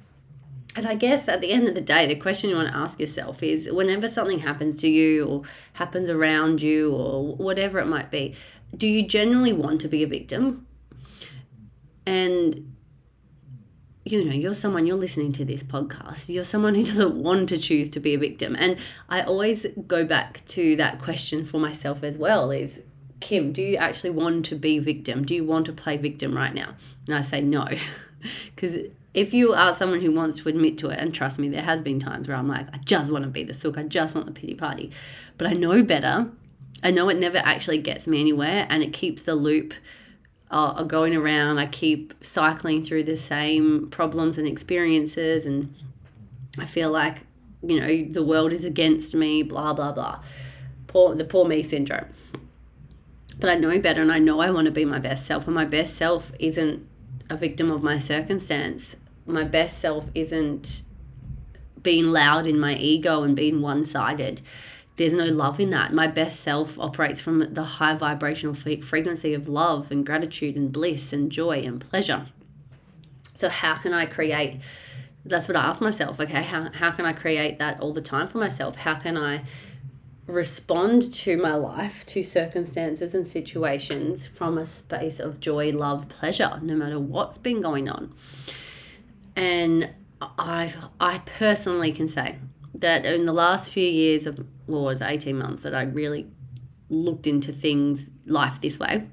And 0.75 0.85
I 0.85 0.95
guess 0.95 1.27
at 1.27 1.41
the 1.41 1.51
end 1.51 1.67
of 1.67 1.75
the 1.75 1.81
day, 1.81 2.07
the 2.07 2.15
question 2.15 2.49
you 2.49 2.55
want 2.55 2.69
to 2.69 2.75
ask 2.75 2.99
yourself 2.99 3.43
is 3.43 3.69
whenever 3.69 4.07
something 4.07 4.39
happens 4.39 4.77
to 4.77 4.87
you 4.87 5.25
or 5.25 5.43
happens 5.73 6.07
around 6.07 6.61
you 6.61 6.93
or 6.93 7.35
whatever 7.35 7.79
it 7.79 7.87
might 7.87 8.09
be, 8.09 8.35
do 8.77 8.87
you 8.87 9.05
genuinely 9.05 9.51
want 9.51 9.81
to 9.81 9.89
be 9.89 10.03
a 10.03 10.07
victim? 10.07 10.65
And 12.05 12.73
you 14.03 14.25
know, 14.25 14.33
you're 14.33 14.53
someone, 14.53 14.87
you're 14.87 14.97
listening 14.97 15.31
to 15.33 15.45
this 15.45 15.63
podcast, 15.63 16.29
you're 16.29 16.43
someone 16.43 16.75
who 16.75 16.83
doesn't 16.91 17.15
want 17.15 17.49
to 17.49 17.57
choose 17.57 17.89
to 17.91 17.99
be 17.99 18.15
a 18.15 18.19
victim. 18.19 18.55
And 18.57 18.77
I 19.09 19.21
always 19.21 19.65
go 19.87 20.05
back 20.05 20.45
to 20.47 20.75
that 20.77 21.01
question 21.01 21.45
for 21.45 21.59
myself 21.59 22.03
as 22.03 22.17
well 22.17 22.51
is, 22.51 22.81
Kim, 23.19 23.53
do 23.53 23.61
you 23.61 23.77
actually 23.77 24.09
want 24.09 24.45
to 24.45 24.55
be 24.55 24.79
victim? 24.79 25.23
Do 25.23 25.35
you 25.35 25.45
want 25.45 25.67
to 25.67 25.73
play 25.73 25.97
victim 25.97 26.35
right 26.35 26.53
now? 26.53 26.75
And 27.07 27.15
I 27.15 27.21
say 27.21 27.41
no. 27.41 27.67
Because 28.55 28.77
if 29.15 29.33
you 29.33 29.53
are 29.53 29.73
someone 29.73 29.99
who 29.99 30.11
wants 30.11 30.39
to 30.39 30.49
admit 30.49 30.77
to 30.77 30.89
it, 30.89 30.99
and 30.99 31.11
trust 31.11 31.39
me, 31.39 31.49
there 31.49 31.63
has 31.63 31.81
been 31.81 31.99
times 31.99 32.27
where 32.27 32.37
I'm 32.37 32.47
like, 32.47 32.67
I 32.71 32.77
just 32.85 33.11
want 33.11 33.23
to 33.23 33.31
be 33.31 33.43
the 33.43 33.53
sook, 33.53 33.79
I 33.79 33.83
just 33.83 34.13
want 34.13 34.27
the 34.27 34.31
pity 34.31 34.53
party. 34.53 34.91
But 35.39 35.47
I 35.47 35.53
know 35.53 35.81
better. 35.81 36.29
I 36.83 36.91
know 36.91 37.09
it 37.09 37.17
never 37.17 37.39
actually 37.39 37.79
gets 37.79 38.05
me 38.05 38.21
anywhere 38.21 38.67
and 38.69 38.83
it 38.83 38.93
keeps 38.93 39.23
the 39.23 39.33
loop 39.33 39.73
Uh, 40.51 40.73
are 40.75 40.83
going 40.83 41.15
around. 41.15 41.59
I 41.59 41.65
keep 41.65 42.13
cycling 42.21 42.83
through 42.83 43.05
the 43.05 43.15
same 43.15 43.89
problems 43.89 44.37
and 44.37 44.45
experiences, 44.45 45.45
and 45.45 45.73
I 46.59 46.65
feel 46.65 46.91
like 46.91 47.19
you 47.63 47.79
know 47.79 48.11
the 48.11 48.25
world 48.25 48.51
is 48.51 48.65
against 48.65 49.15
me. 49.15 49.43
Blah 49.43 49.73
blah 49.73 49.93
blah. 49.93 50.21
Poor 50.87 51.15
the 51.15 51.23
poor 51.23 51.45
me 51.45 51.63
syndrome. 51.63 52.07
But 53.39 53.49
I 53.49 53.55
know 53.55 53.79
better, 53.79 54.01
and 54.01 54.11
I 54.11 54.19
know 54.19 54.41
I 54.41 54.51
want 54.51 54.65
to 54.65 54.71
be 54.71 54.83
my 54.83 54.99
best 54.99 55.25
self, 55.25 55.45
and 55.45 55.55
my 55.55 55.63
best 55.63 55.95
self 55.95 56.33
isn't 56.37 56.85
a 57.29 57.37
victim 57.37 57.71
of 57.71 57.81
my 57.81 57.97
circumstance. 57.97 58.97
My 59.25 59.45
best 59.45 59.79
self 59.79 60.05
isn't 60.13 60.81
being 61.81 62.07
loud 62.07 62.45
in 62.45 62.59
my 62.59 62.75
ego 62.75 63.23
and 63.23 63.35
being 63.35 63.61
one 63.61 63.85
sided 63.85 64.41
there's 64.97 65.13
no 65.13 65.25
love 65.25 65.59
in 65.59 65.69
that. 65.71 65.93
My 65.93 66.07
best 66.07 66.41
self 66.41 66.77
operates 66.77 67.19
from 67.19 67.53
the 67.53 67.63
high 67.63 67.95
vibrational 67.95 68.53
frequency 68.53 69.33
of 69.33 69.47
love 69.47 69.91
and 69.91 70.05
gratitude 70.05 70.55
and 70.55 70.71
bliss 70.71 71.13
and 71.13 71.31
joy 71.31 71.63
and 71.63 71.79
pleasure. 71.81 72.27
So, 73.35 73.49
how 73.49 73.75
can 73.75 73.93
I 73.93 74.05
create? 74.05 74.59
That's 75.25 75.47
what 75.47 75.55
I 75.55 75.65
ask 75.65 75.81
myself. 75.81 76.19
Okay, 76.19 76.41
how, 76.41 76.69
how 76.73 76.91
can 76.91 77.05
I 77.05 77.13
create 77.13 77.59
that 77.59 77.79
all 77.79 77.93
the 77.93 78.01
time 78.01 78.27
for 78.27 78.39
myself? 78.39 78.75
How 78.75 78.95
can 78.95 79.17
I 79.17 79.43
respond 80.31 81.13
to 81.13 81.37
my 81.37 81.55
life, 81.55 82.05
to 82.07 82.23
circumstances 82.23 83.13
and 83.13 83.27
situations 83.27 84.27
from 84.27 84.57
a 84.57 84.65
space 84.65 85.19
of 85.19 85.39
joy, 85.39 85.71
love, 85.71 86.07
pleasure, 86.09 86.59
no 86.61 86.75
matter 86.75 86.99
what's 86.99 87.37
been 87.37 87.61
going 87.61 87.89
on. 87.89 88.13
And 89.35 89.93
I 90.21 90.73
I 90.99 91.19
personally 91.19 91.91
can 91.91 92.07
say 92.07 92.37
that 92.75 93.05
in 93.05 93.25
the 93.25 93.33
last 93.33 93.69
few 93.69 93.87
years 93.87 94.25
of 94.25 94.39
well, 94.67 94.83
was 94.83 95.01
18 95.01 95.37
months 95.37 95.63
that 95.63 95.75
I 95.75 95.83
really 95.83 96.27
looked 96.89 97.27
into 97.27 97.51
things 97.51 98.09
life 98.25 98.61
this 98.61 98.79
way 98.79 99.07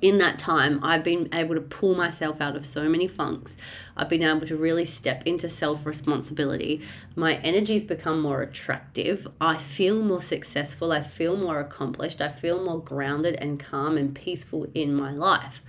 in 0.00 0.18
that 0.18 0.38
time, 0.38 0.80
I've 0.82 1.02
been 1.02 1.28
able 1.32 1.54
to 1.54 1.60
pull 1.60 1.94
myself 1.94 2.40
out 2.40 2.56
of 2.56 2.64
so 2.64 2.88
many 2.88 3.08
funks. 3.08 3.52
I've 3.96 4.08
been 4.08 4.22
able 4.22 4.46
to 4.46 4.56
really 4.56 4.84
step 4.84 5.24
into 5.26 5.48
self 5.48 5.84
responsibility. 5.84 6.82
My 7.16 7.34
energy's 7.36 7.84
become 7.84 8.20
more 8.20 8.42
attractive. 8.42 9.26
I 9.40 9.56
feel 9.56 10.00
more 10.00 10.22
successful. 10.22 10.92
I 10.92 11.02
feel 11.02 11.36
more 11.36 11.60
accomplished. 11.60 12.20
I 12.20 12.28
feel 12.28 12.64
more 12.64 12.80
grounded 12.80 13.36
and 13.36 13.58
calm 13.58 13.96
and 13.96 14.14
peaceful 14.14 14.68
in 14.74 14.94
my 14.94 15.12
life. 15.12 15.62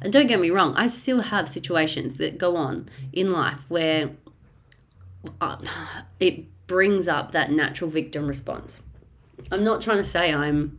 And 0.00 0.12
don't 0.12 0.26
get 0.26 0.40
me 0.40 0.50
wrong, 0.50 0.74
I 0.76 0.88
still 0.88 1.20
have 1.20 1.48
situations 1.48 2.16
that 2.16 2.36
go 2.36 2.56
on 2.56 2.88
in 3.12 3.32
life 3.32 3.64
where 3.68 4.10
it 6.20 6.66
brings 6.66 7.08
up 7.08 7.32
that 7.32 7.50
natural 7.50 7.90
victim 7.90 8.26
response. 8.26 8.80
I'm 9.50 9.64
not 9.64 9.82
trying 9.82 9.98
to 9.98 10.04
say 10.04 10.32
I'm 10.32 10.78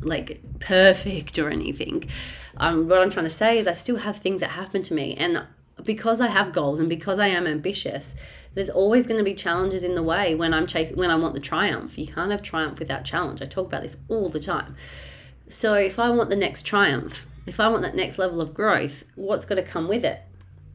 like 0.00 0.40
perfect 0.60 1.38
or 1.38 1.48
anything. 1.48 2.08
Um, 2.56 2.88
what 2.88 3.00
I'm 3.00 3.10
trying 3.10 3.26
to 3.26 3.30
say 3.30 3.58
is 3.58 3.66
I 3.66 3.72
still 3.74 3.96
have 3.96 4.18
things 4.18 4.40
that 4.40 4.50
happen 4.50 4.82
to 4.84 4.94
me, 4.94 5.14
and 5.16 5.46
because 5.84 6.20
I 6.20 6.28
have 6.28 6.52
goals 6.52 6.80
and 6.80 6.88
because 6.88 7.18
I 7.18 7.28
am 7.28 7.46
ambitious, 7.46 8.14
there's 8.54 8.70
always 8.70 9.06
going 9.06 9.18
to 9.18 9.24
be 9.24 9.34
challenges 9.34 9.84
in 9.84 9.94
the 9.94 10.02
way 10.02 10.34
when 10.34 10.54
I'm 10.54 10.66
chasing 10.66 10.96
when 10.96 11.10
I 11.10 11.16
want 11.16 11.34
the 11.34 11.40
triumph. 11.40 11.98
You 11.98 12.06
can't 12.06 12.30
have 12.30 12.42
triumph 12.42 12.78
without 12.78 13.04
challenge. 13.04 13.42
I 13.42 13.46
talk 13.46 13.66
about 13.66 13.82
this 13.82 13.96
all 14.08 14.28
the 14.28 14.40
time. 14.40 14.74
So 15.48 15.74
if 15.74 15.98
I 15.98 16.10
want 16.10 16.30
the 16.30 16.36
next 16.36 16.62
triumph, 16.62 17.26
if 17.46 17.60
I 17.60 17.68
want 17.68 17.82
that 17.82 17.94
next 17.94 18.18
level 18.18 18.40
of 18.40 18.54
growth, 18.54 19.04
what's 19.14 19.44
got 19.44 19.56
to 19.56 19.62
come 19.62 19.86
with 19.86 20.04
it? 20.04 20.22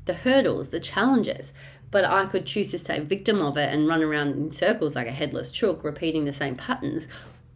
The 0.06 0.14
hurdles, 0.14 0.70
the 0.70 0.80
challenges. 0.80 1.54
But 1.92 2.06
I 2.06 2.26
could 2.26 2.46
choose 2.46 2.72
to 2.72 2.80
stay 2.80 3.00
victim 3.00 3.42
of 3.42 3.58
it 3.58 3.74
and 3.74 3.88
run 3.88 4.02
around 4.02 4.30
in 4.34 4.52
circles 4.52 4.96
like 4.96 5.08
a 5.08 5.12
headless 5.12 5.52
chook, 5.52 5.84
repeating 5.84 6.26
the 6.26 6.34
same 6.34 6.56
patterns, 6.56 7.08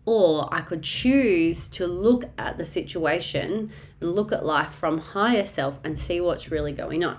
or 0.06 0.48
I 0.54 0.62
could 0.62 0.84
choose 0.84 1.68
to 1.70 1.88
look 1.88 2.26
at 2.38 2.58
the 2.58 2.66
situation 2.66 3.72
and 4.00 4.14
look 4.14 4.32
at 4.32 4.46
life 4.46 4.72
from 4.72 5.00
higher 5.00 5.46
self 5.46 5.80
and 5.84 6.00
see 6.00 6.22
what's 6.22 6.52
really 6.52 6.74
going 6.74 7.04
on. 7.04 7.18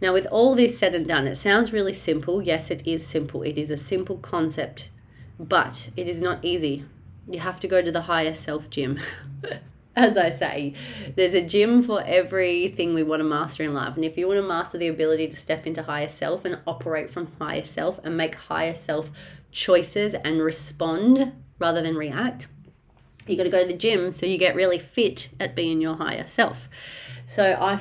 Now, 0.00 0.12
with 0.12 0.26
all 0.26 0.54
this 0.54 0.76
said 0.76 0.94
and 0.94 1.06
done, 1.06 1.26
it 1.26 1.36
sounds 1.36 1.72
really 1.72 1.92
simple. 1.92 2.42
Yes, 2.42 2.70
it 2.70 2.86
is 2.86 3.06
simple. 3.06 3.42
It 3.42 3.56
is 3.56 3.70
a 3.70 3.76
simple 3.76 4.18
concept, 4.18 4.90
but 5.38 5.90
it 5.96 6.08
is 6.08 6.20
not 6.20 6.44
easy. 6.44 6.84
You 7.28 7.40
have 7.40 7.60
to 7.60 7.68
go 7.68 7.80
to 7.80 7.92
the 7.92 8.02
higher 8.02 8.34
self 8.34 8.68
gym. 8.70 8.98
As 9.96 10.16
I 10.16 10.30
say, 10.30 10.74
there's 11.14 11.34
a 11.34 11.42
gym 11.42 11.80
for 11.80 12.02
everything 12.04 12.94
we 12.94 13.04
want 13.04 13.20
to 13.20 13.24
master 13.24 13.62
in 13.62 13.74
life. 13.74 13.94
And 13.94 14.04
if 14.04 14.18
you 14.18 14.26
want 14.26 14.38
to 14.38 14.46
master 14.46 14.76
the 14.76 14.88
ability 14.88 15.28
to 15.28 15.36
step 15.36 15.66
into 15.66 15.84
higher 15.84 16.08
self 16.08 16.44
and 16.44 16.58
operate 16.66 17.10
from 17.10 17.30
higher 17.38 17.64
self 17.64 18.00
and 18.02 18.16
make 18.16 18.34
higher 18.34 18.74
self 18.74 19.10
choices 19.52 20.14
and 20.14 20.42
respond 20.42 21.32
rather 21.60 21.80
than 21.80 21.96
react. 21.96 22.48
You 23.26 23.36
got 23.36 23.44
to 23.44 23.50
go 23.50 23.62
to 23.62 23.68
the 23.68 23.78
gym 23.78 24.12
so 24.12 24.26
you 24.26 24.36
get 24.36 24.54
really 24.54 24.78
fit 24.78 25.30
at 25.38 25.54
being 25.54 25.80
your 25.80 25.96
higher 25.96 26.26
self. 26.26 26.68
So 27.26 27.56
I 27.58 27.78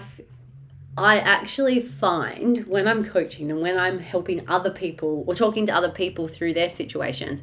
I 0.96 1.17
actually 1.17 1.82
find 1.82 2.60
when 2.67 2.88
I'm 2.88 3.03
coaching 3.03 3.50
and 3.50 3.62
when 3.62 3.77
I'm 3.77 3.98
helping 4.00 4.48
other 4.48 4.70
people 4.70 5.24
or 5.27 5.34
talking 5.34 5.65
to 5.65 5.75
other 5.75 5.89
people 5.89 6.27
through 6.27 6.53
their 6.53 6.70
situations, 6.70 7.41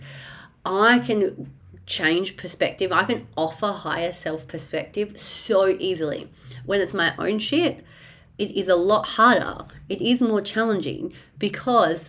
I 0.64 1.00
can 1.00 1.52
change 1.90 2.36
perspective. 2.36 2.92
I 2.92 3.04
can 3.04 3.26
offer 3.36 3.66
higher 3.66 4.12
self 4.12 4.46
perspective 4.46 5.20
so 5.20 5.66
easily. 5.68 6.30
When 6.64 6.80
it's 6.80 6.94
my 6.94 7.12
own 7.18 7.38
shit, 7.40 7.84
it 8.38 8.52
is 8.52 8.68
a 8.68 8.76
lot 8.76 9.06
harder. 9.06 9.66
It 9.88 10.00
is 10.00 10.22
more 10.22 10.40
challenging 10.40 11.12
because 11.38 12.08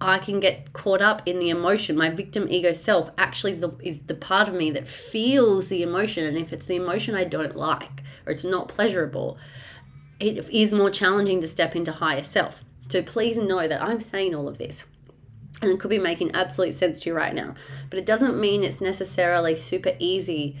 I 0.00 0.18
can 0.18 0.38
get 0.38 0.72
caught 0.74 1.00
up 1.00 1.22
in 1.26 1.38
the 1.38 1.50
emotion. 1.50 1.96
My 1.96 2.10
victim 2.10 2.46
ego 2.50 2.72
self 2.72 3.10
actually 3.18 3.52
is 3.52 3.60
the, 3.60 3.70
is 3.82 4.02
the 4.02 4.14
part 4.14 4.48
of 4.48 4.54
me 4.54 4.70
that 4.72 4.86
feels 4.86 5.68
the 5.68 5.82
emotion. 5.82 6.24
And 6.24 6.36
if 6.36 6.52
it's 6.52 6.66
the 6.66 6.76
emotion 6.76 7.14
I 7.14 7.24
don't 7.24 7.56
like 7.56 8.02
or 8.26 8.32
it's 8.32 8.44
not 8.44 8.68
pleasurable, 8.68 9.38
it 10.20 10.48
is 10.50 10.72
more 10.72 10.90
challenging 10.90 11.40
to 11.40 11.48
step 11.48 11.74
into 11.74 11.90
higher 11.90 12.22
self. 12.22 12.62
So 12.90 13.02
please 13.02 13.38
know 13.38 13.66
that 13.66 13.82
I'm 13.82 14.00
saying 14.00 14.34
all 14.34 14.46
of 14.46 14.58
this. 14.58 14.84
And 15.60 15.70
it 15.70 15.80
could 15.80 15.90
be 15.90 15.98
making 15.98 16.32
absolute 16.32 16.74
sense 16.74 17.00
to 17.00 17.10
you 17.10 17.14
right 17.14 17.34
now. 17.34 17.54
But 17.90 17.98
it 17.98 18.06
doesn't 18.06 18.40
mean 18.40 18.64
it's 18.64 18.80
necessarily 18.80 19.54
super 19.54 19.92
easy 19.98 20.56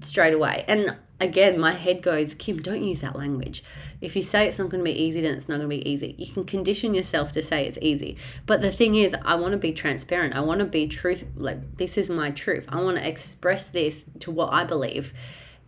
straight 0.00 0.34
away. 0.34 0.64
And 0.68 0.96
again, 1.20 1.58
my 1.58 1.72
head 1.72 2.02
goes, 2.02 2.34
Kim, 2.34 2.60
don't 2.62 2.84
use 2.84 3.00
that 3.00 3.16
language. 3.16 3.64
If 4.00 4.14
you 4.14 4.22
say 4.22 4.46
it's 4.46 4.58
not 4.58 4.68
going 4.68 4.84
to 4.84 4.90
be 4.90 5.02
easy, 5.02 5.20
then 5.20 5.34
it's 5.34 5.48
not 5.48 5.56
going 5.56 5.68
to 5.68 5.76
be 5.76 5.88
easy. 5.88 6.14
You 6.18 6.32
can 6.32 6.44
condition 6.44 6.94
yourself 6.94 7.32
to 7.32 7.42
say 7.42 7.66
it's 7.66 7.78
easy. 7.82 8.16
But 8.46 8.60
the 8.60 8.70
thing 8.70 8.94
is, 8.94 9.14
I 9.24 9.34
want 9.34 9.52
to 9.52 9.58
be 9.58 9.72
transparent. 9.72 10.36
I 10.36 10.40
want 10.40 10.60
to 10.60 10.66
be 10.66 10.86
truth. 10.86 11.24
Like, 11.36 11.76
this 11.76 11.98
is 11.98 12.08
my 12.08 12.30
truth. 12.30 12.66
I 12.68 12.80
want 12.80 12.98
to 12.98 13.08
express 13.08 13.68
this 13.68 14.04
to 14.20 14.30
what 14.30 14.52
I 14.52 14.64
believe 14.64 15.12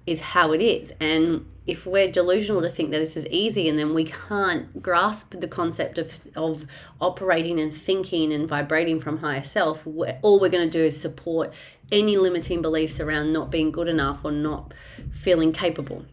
is 0.07 0.21
how 0.21 0.53
it 0.53 0.61
is. 0.61 0.93
And 1.01 1.47
if 1.67 1.87
we're 1.87 2.11
delusional 2.11 2.63
to 2.63 2.69
think 2.69 2.91
that 2.91 2.99
this 2.99 3.17
is 3.17 3.27
easy 3.27 3.69
and 3.69 3.79
then 3.79 3.95
we 3.95 4.05
can't 4.05 4.83
grasp 4.83 5.35
the 5.39 5.47
concept 5.47 5.99
of, 5.99 6.19
of 6.35 6.67
operating 7.01 7.61
and 7.61 7.73
thinking 7.73 8.33
and 8.33 8.49
vibrating 8.49 8.99
from 8.99 9.19
higher 9.19 9.45
self, 9.45 9.87
all 9.87 10.41
we're 10.41 10.49
going 10.49 10.69
to 10.69 10.79
do 10.79 10.85
is 10.85 11.01
support 11.01 11.53
any 11.93 12.17
limiting 12.17 12.63
beliefs 12.63 12.99
around 13.01 13.33
not 13.33 13.51
being 13.51 13.71
good 13.71 13.89
enough 13.89 14.21
or 14.25 14.33
not 14.33 14.75
feeling 15.13 15.53
capable. 15.53 16.05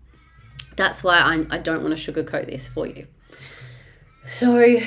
That's 0.75 1.03
why 1.03 1.17
I, 1.17 1.55
I 1.55 1.59
don't 1.59 1.81
want 1.83 1.97
to 1.97 2.11
sugarcoat 2.11 2.47
this 2.47 2.67
for 2.67 2.85
you. 2.85 3.07
So, 4.27 4.79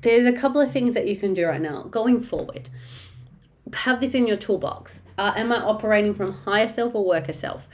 there's 0.00 0.26
a 0.26 0.32
couple 0.32 0.60
of 0.60 0.72
things 0.72 0.94
that 0.94 1.06
you 1.06 1.16
can 1.16 1.34
do 1.34 1.46
right 1.46 1.60
now 1.60 1.82
going 1.84 2.22
forward. 2.22 2.70
Have 3.72 4.00
this 4.00 4.14
in 4.14 4.26
your 4.26 4.36
toolbox. 4.36 5.02
Uh, 5.18 5.32
am 5.36 5.52
I 5.52 5.56
operating 5.56 6.14
from 6.14 6.32
higher 6.32 6.68
self 6.68 6.94
or 6.94 7.04
worker 7.04 7.32
self? 7.32 7.66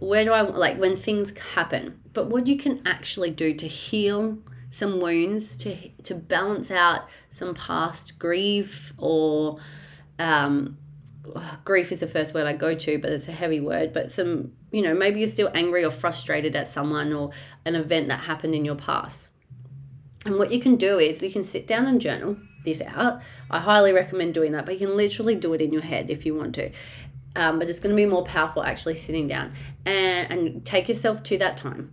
where 0.00 0.24
do 0.24 0.32
I 0.32 0.40
like 0.40 0.78
when 0.78 0.96
things 0.96 1.36
happen, 1.38 2.00
but 2.12 2.28
what 2.28 2.46
you 2.46 2.56
can 2.56 2.82
actually 2.86 3.30
do 3.30 3.54
to 3.54 3.68
heal 3.68 4.38
some 4.70 4.98
wounds, 5.00 5.56
to 5.58 5.76
to 6.04 6.14
balance 6.14 6.70
out 6.70 7.06
some 7.30 7.54
past 7.54 8.18
grief 8.18 8.92
or 8.96 9.58
um, 10.18 10.78
grief 11.64 11.92
is 11.92 12.00
the 12.00 12.08
first 12.08 12.32
word 12.32 12.46
I 12.46 12.54
go 12.54 12.74
to, 12.74 12.98
but 12.98 13.12
it's 13.12 13.28
a 13.28 13.32
heavy 13.32 13.60
word. 13.60 13.92
But 13.92 14.10
some, 14.10 14.52
you 14.72 14.80
know, 14.80 14.94
maybe 14.94 15.18
you're 15.20 15.28
still 15.28 15.50
angry 15.54 15.84
or 15.84 15.90
frustrated 15.90 16.56
at 16.56 16.68
someone 16.68 17.12
or 17.12 17.30
an 17.66 17.74
event 17.74 18.08
that 18.08 18.20
happened 18.20 18.54
in 18.54 18.64
your 18.64 18.76
past. 18.76 19.28
And 20.24 20.36
what 20.36 20.50
you 20.50 20.60
can 20.60 20.76
do 20.76 20.98
is 20.98 21.22
you 21.22 21.30
can 21.30 21.44
sit 21.44 21.66
down 21.66 21.86
and 21.86 22.00
journal 22.00 22.38
this 22.64 22.82
out. 22.82 23.20
I 23.50 23.60
highly 23.60 23.92
recommend 23.92 24.34
doing 24.34 24.52
that, 24.52 24.66
but 24.66 24.78
you 24.78 24.86
can 24.86 24.96
literally 24.96 25.34
do 25.34 25.52
it 25.54 25.60
in 25.60 25.72
your 25.72 25.82
head 25.82 26.10
if 26.10 26.26
you 26.26 26.34
want 26.34 26.54
to. 26.56 26.70
Um, 27.36 27.58
but 27.58 27.68
it's 27.68 27.78
going 27.78 27.94
to 27.94 27.96
be 27.96 28.06
more 28.06 28.24
powerful 28.24 28.62
actually 28.62 28.96
sitting 28.96 29.28
down. 29.28 29.52
And, 29.86 30.32
and 30.32 30.64
take 30.64 30.88
yourself 30.88 31.22
to 31.24 31.38
that 31.38 31.56
time. 31.56 31.92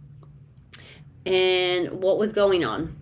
And 1.26 2.02
what 2.02 2.18
was 2.18 2.34
going 2.34 2.66
on? 2.66 2.96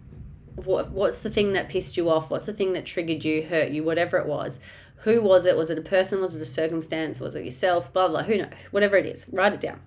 What 0.56 0.92
what's 0.92 1.22
the 1.22 1.30
thing 1.30 1.54
that 1.54 1.70
pissed 1.70 1.98
you 1.98 2.10
off? 2.10 2.30
What's 2.30 2.46
the 2.46 2.54
thing 2.54 2.74
that 2.74 2.86
triggered 2.86 3.24
you 3.24 3.44
hurt 3.44 3.72
you 3.72 3.84
whatever 3.84 4.18
it 4.18 4.26
was? 4.26 4.58
Who 5.00 5.22
was 5.22 5.46
it? 5.46 5.58
Was 5.58 5.70
it 5.70 5.78
a 5.78 5.82
person? 5.82 6.22
Was 6.22 6.36
it 6.36 6.42
a 6.42 6.46
circumstance? 6.46 7.20
Was 7.20 7.36
it 7.36 7.46
yourself? 7.46 7.92
Blah 7.94 8.08
blah 8.08 8.24
who 8.24 8.38
knows 8.38 8.54
whatever 8.72 8.96
it 8.96 9.06
is. 9.06 9.28
Write 9.32 9.54
it 9.54 9.62
down. 9.62 9.82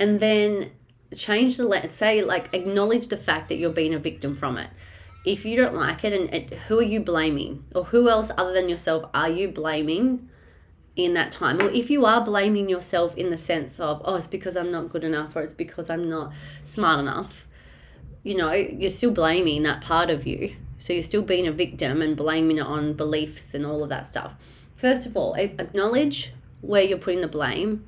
And 0.00 0.18
then 0.18 0.72
change 1.14 1.58
the 1.58 1.64
let 1.64 1.92
say 1.92 2.22
like 2.22 2.54
acknowledge 2.54 3.08
the 3.08 3.16
fact 3.16 3.50
that 3.50 3.56
you're 3.56 3.70
being 3.70 3.94
a 3.94 3.98
victim 3.98 4.34
from 4.34 4.56
it 4.56 4.70
if 5.24 5.44
you 5.44 5.56
don't 5.56 5.74
like 5.74 6.04
it 6.04 6.12
and 6.12 6.34
it, 6.34 6.58
who 6.66 6.78
are 6.78 6.82
you 6.82 7.00
blaming? 7.00 7.64
Or 7.74 7.84
who 7.84 8.08
else 8.08 8.30
other 8.36 8.52
than 8.52 8.68
yourself 8.68 9.08
are 9.14 9.28
you 9.28 9.48
blaming 9.48 10.28
in 10.96 11.14
that 11.14 11.32
time? 11.32 11.60
Or 11.60 11.70
if 11.70 11.90
you 11.90 12.04
are 12.04 12.24
blaming 12.24 12.68
yourself 12.68 13.16
in 13.16 13.30
the 13.30 13.36
sense 13.36 13.78
of 13.80 14.02
oh 14.04 14.16
it's 14.16 14.26
because 14.26 14.56
i'm 14.56 14.70
not 14.70 14.90
good 14.90 15.04
enough 15.04 15.34
or 15.34 15.42
it's 15.42 15.52
because 15.52 15.88
i'm 15.88 16.08
not 16.08 16.32
smart 16.66 17.00
enough 17.00 17.46
you 18.22 18.36
know 18.36 18.52
you're 18.52 18.90
still 18.90 19.10
blaming 19.10 19.62
that 19.64 19.82
part 19.82 20.10
of 20.10 20.26
you. 20.26 20.56
So 20.78 20.92
you're 20.92 21.02
still 21.04 21.22
being 21.22 21.46
a 21.46 21.52
victim 21.52 22.02
and 22.02 22.16
blaming 22.16 22.58
it 22.58 22.66
on 22.66 22.94
beliefs 22.94 23.54
and 23.54 23.64
all 23.64 23.84
of 23.84 23.88
that 23.90 24.06
stuff. 24.08 24.34
First 24.74 25.06
of 25.06 25.16
all 25.16 25.34
acknowledge 25.34 26.32
where 26.60 26.82
you're 26.82 26.98
putting 26.98 27.20
the 27.20 27.28
blame 27.28 27.84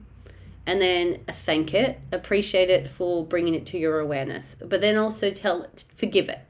and 0.66 0.80
then 0.80 1.20
thank 1.28 1.74
it. 1.74 2.00
Appreciate 2.12 2.70
it 2.70 2.88
for 2.88 3.24
bringing 3.24 3.54
it 3.54 3.66
to 3.66 3.78
your 3.78 4.00
awareness. 4.00 4.56
But 4.60 4.80
then 4.80 4.96
also 4.96 5.30
tell 5.32 5.66
forgive 5.96 6.28
it 6.28 6.40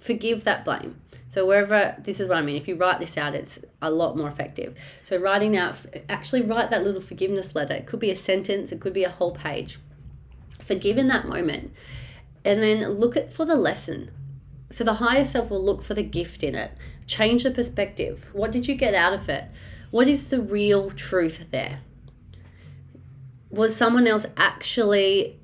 forgive 0.00 0.44
that 0.44 0.64
blame 0.64 1.00
so 1.30 1.46
wherever 1.46 1.94
this 2.02 2.18
is 2.18 2.26
what 2.26 2.38
I 2.38 2.42
mean. 2.42 2.56
If 2.56 2.66
you 2.66 2.74
write 2.74 2.98
this 2.98 3.16
out, 3.16 3.36
it's 3.36 3.60
a 3.80 3.88
lot 3.88 4.16
more 4.16 4.26
effective. 4.26 4.76
So 5.04 5.16
writing 5.16 5.56
out, 5.56 5.80
actually 6.08 6.42
write 6.42 6.70
that 6.70 6.82
little 6.82 7.00
forgiveness 7.00 7.54
letter. 7.54 7.74
It 7.74 7.86
could 7.86 8.00
be 8.00 8.10
a 8.10 8.16
sentence. 8.16 8.72
It 8.72 8.80
could 8.80 8.92
be 8.92 9.04
a 9.04 9.10
whole 9.10 9.30
page. 9.30 9.78
Forgive 10.58 10.98
in 10.98 11.06
that 11.06 11.28
moment, 11.28 11.72
and 12.44 12.60
then 12.60 12.84
look 12.88 13.16
at 13.16 13.32
for 13.32 13.44
the 13.44 13.54
lesson. 13.54 14.10
So 14.70 14.82
the 14.82 14.94
higher 14.94 15.24
self 15.24 15.50
will 15.50 15.64
look 15.64 15.84
for 15.84 15.94
the 15.94 16.02
gift 16.02 16.42
in 16.42 16.56
it. 16.56 16.72
Change 17.06 17.44
the 17.44 17.52
perspective. 17.52 18.26
What 18.32 18.50
did 18.50 18.66
you 18.66 18.74
get 18.74 18.94
out 18.94 19.12
of 19.12 19.28
it? 19.28 19.44
What 19.92 20.08
is 20.08 20.30
the 20.30 20.40
real 20.40 20.90
truth 20.90 21.44
there? 21.52 21.78
Was 23.50 23.76
someone 23.76 24.08
else 24.08 24.26
actually. 24.36 25.38